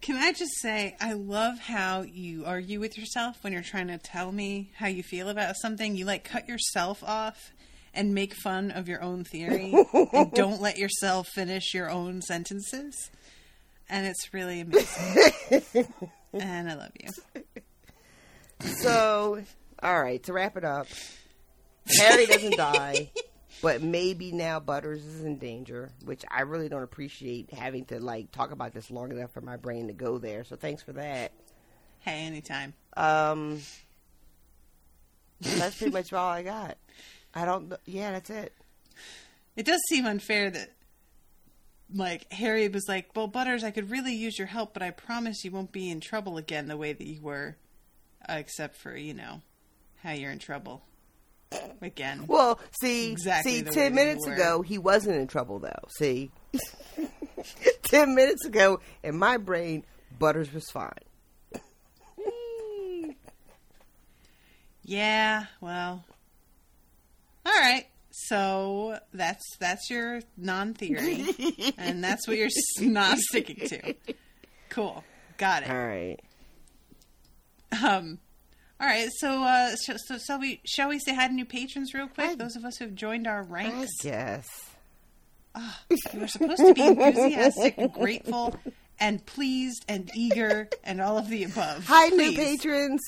[0.00, 3.98] Can I just say, I love how you argue with yourself when you're trying to
[3.98, 5.96] tell me how you feel about something.
[5.96, 7.52] You like cut yourself off
[7.92, 9.74] and make fun of your own theory
[10.12, 13.10] and don't let yourself finish your own sentences.
[13.88, 15.32] And it's really amazing.
[16.32, 17.42] and I love you.
[18.60, 19.42] So,
[19.82, 20.86] all right, to wrap it up,
[21.98, 23.10] Harry doesn't die,
[23.62, 28.32] but maybe now Butters is in danger, which I really don't appreciate having to like
[28.32, 30.44] talk about this long enough for my brain to go there.
[30.44, 31.32] So thanks for that.
[32.00, 32.74] Hey, anytime.
[32.96, 33.60] Um,
[35.40, 36.78] that's pretty much all I got.
[37.34, 37.72] I don't.
[37.84, 38.52] Yeah, that's it.
[39.56, 40.72] It does seem unfair that,
[41.92, 45.44] like, Harry was like, Well, Butters, I could really use your help, but I promise
[45.44, 47.56] you won't be in trouble again the way that you were.
[48.28, 49.40] Except for, you know,
[50.02, 50.82] how you're in trouble.
[51.80, 52.24] Again.
[52.26, 55.88] Well, see, Exactly see, ten minutes ago he wasn't in trouble though.
[55.96, 56.32] See,
[57.82, 59.84] ten minutes ago in my brain,
[60.18, 60.90] Butters was fine.
[64.82, 66.04] Yeah, well.
[67.44, 67.86] All right.
[68.10, 71.24] So that's that's your non-theory,
[71.78, 72.48] and that's what you're
[72.80, 73.94] not sticking to.
[74.70, 75.04] Cool,
[75.36, 75.70] got it.
[75.70, 76.18] All right.
[77.72, 78.18] Um,
[78.80, 79.08] all right.
[79.18, 82.38] So, uh, so, so, so we shall we say hi to new patrons real quick?
[82.38, 83.92] Those of us who've joined our I ranks.
[84.02, 84.46] guess.
[86.12, 88.54] You are supposed to be enthusiastic and grateful
[89.00, 91.86] and pleased and eager and all of the above.
[91.86, 93.00] Hi, new patrons.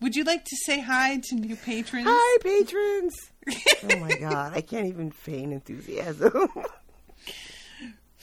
[0.00, 2.06] Would you like to say hi to new patrons?
[2.08, 3.14] Hi, patrons.
[3.92, 6.48] oh my god, I can't even feign enthusiasm.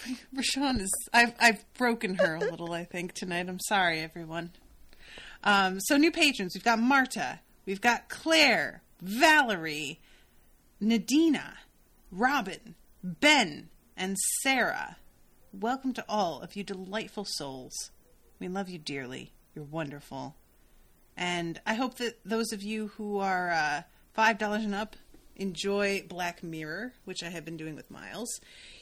[0.35, 0.91] Rashawn is.
[1.13, 2.73] I've I've broken her a little.
[2.73, 3.47] I think tonight.
[3.49, 4.51] I'm sorry, everyone.
[5.43, 6.53] Um, so new patrons.
[6.53, 7.39] We've got Marta.
[7.65, 9.99] We've got Claire, Valerie,
[10.81, 11.53] Nadina,
[12.11, 14.97] Robin, Ben, and Sarah.
[15.53, 17.73] Welcome to all of you delightful souls.
[18.39, 19.33] We love you dearly.
[19.53, 20.35] You're wonderful.
[21.17, 23.81] And I hope that those of you who are uh,
[24.17, 24.95] $5 and up
[25.35, 28.39] enjoy Black Mirror, which I have been doing with Miles.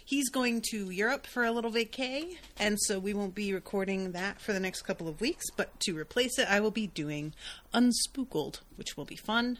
[0.07, 4.39] He's going to Europe for a little vacay, and so we won't be recording that
[4.39, 5.43] for the next couple of weeks.
[5.53, 7.33] But to replace it, I will be doing
[7.73, 9.57] Unspookled, which will be fun.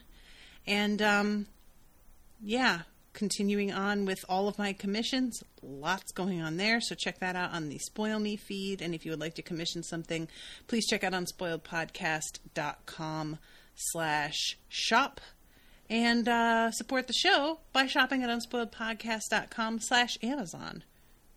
[0.65, 1.47] And um,
[2.41, 5.43] yeah, continuing on with all of my commissions.
[5.61, 8.81] Lots going on there, so check that out on the Spoil Me feed.
[8.81, 10.29] And if you would like to commission something,
[10.67, 13.37] please check out unspoiledpodcast.com
[13.75, 15.19] slash shop.
[15.89, 20.83] And uh, support the show by shopping at unspoiledpodcast.com slash Amazon.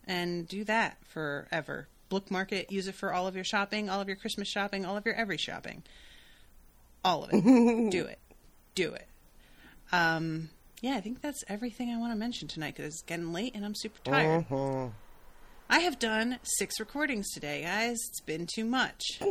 [0.05, 1.87] And do that forever.
[2.09, 4.97] Bookmark it, use it for all of your shopping, all of your Christmas shopping, all
[4.97, 5.83] of your every shopping.
[7.05, 7.41] All of it.
[7.91, 8.19] do it.
[8.75, 9.07] Do it.
[9.93, 10.49] Um,
[10.81, 13.63] yeah, I think that's everything I want to mention tonight because it's getting late and
[13.63, 14.45] I'm super tired.
[15.69, 17.97] I have done six recordings today, guys.
[18.09, 19.01] It's been too much.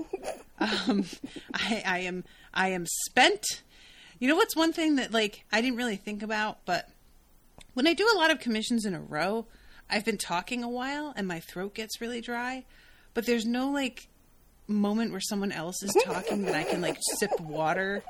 [0.63, 1.07] Um,
[1.55, 2.23] I, I am
[2.53, 3.43] I am spent.
[4.21, 6.87] You know what's one thing that like I didn't really think about, but
[7.73, 9.47] when I do a lot of commissions in a row,
[9.89, 12.67] I've been talking a while and my throat gets really dry,
[13.15, 14.09] but there's no like
[14.69, 18.05] moment where someone else is talking that I can like sip water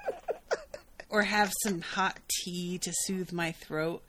[1.09, 4.03] or have some hot tea to soothe my throat.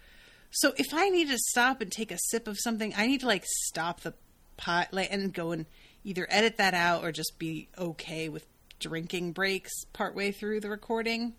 [0.50, 3.28] So if I need to stop and take a sip of something, I need to
[3.28, 4.16] like stop the
[4.58, 5.68] pot like and go and
[6.04, 8.48] either edit that out or just be okay with
[8.80, 11.34] drinking breaks partway through the recording.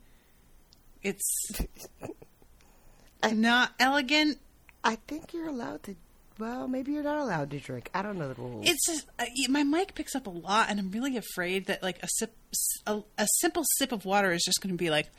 [1.03, 1.51] It's
[3.33, 4.39] not elegant.
[4.85, 5.97] I think you're allowed to.
[6.39, 7.91] Well, maybe you're not allowed to drink.
[7.95, 8.67] I don't know the rules.
[8.69, 12.03] It's just uh, my mic picks up a lot, and I'm really afraid that like
[12.03, 12.35] a sip,
[12.87, 15.07] a, a simple sip of water is just going to be like.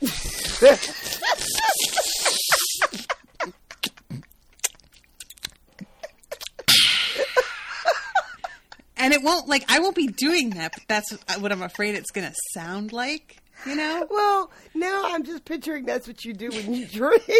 [8.96, 10.72] and it won't like I won't be doing that.
[10.72, 13.43] But that's what I'm afraid it's going to sound like.
[13.66, 14.06] You know.
[14.10, 17.22] Well, now I'm just picturing that's what you do when you drink.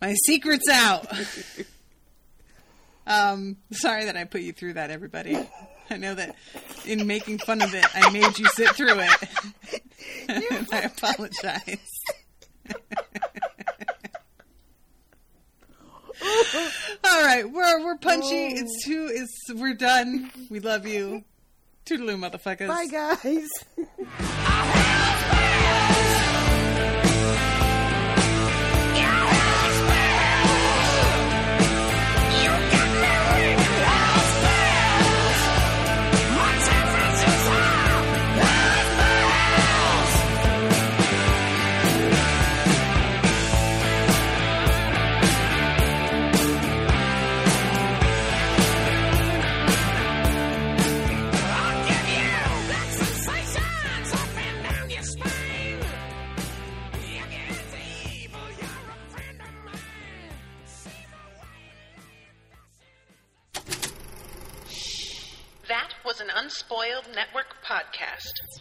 [0.00, 1.06] My secret's out.
[3.06, 5.38] um, sorry that I put you through that, everybody.
[5.90, 6.36] I know that
[6.86, 9.28] in making fun of it, I made you sit through it.
[10.72, 11.90] I apologize.
[17.04, 18.46] All right, we're we're punchy.
[18.46, 19.10] It's two.
[19.12, 20.30] It's we're done.
[20.48, 21.24] We love you.
[21.84, 22.68] Toodaloo, motherfuckers.
[22.68, 23.48] Bye, guys.
[66.44, 68.53] Unspoiled Network podcast.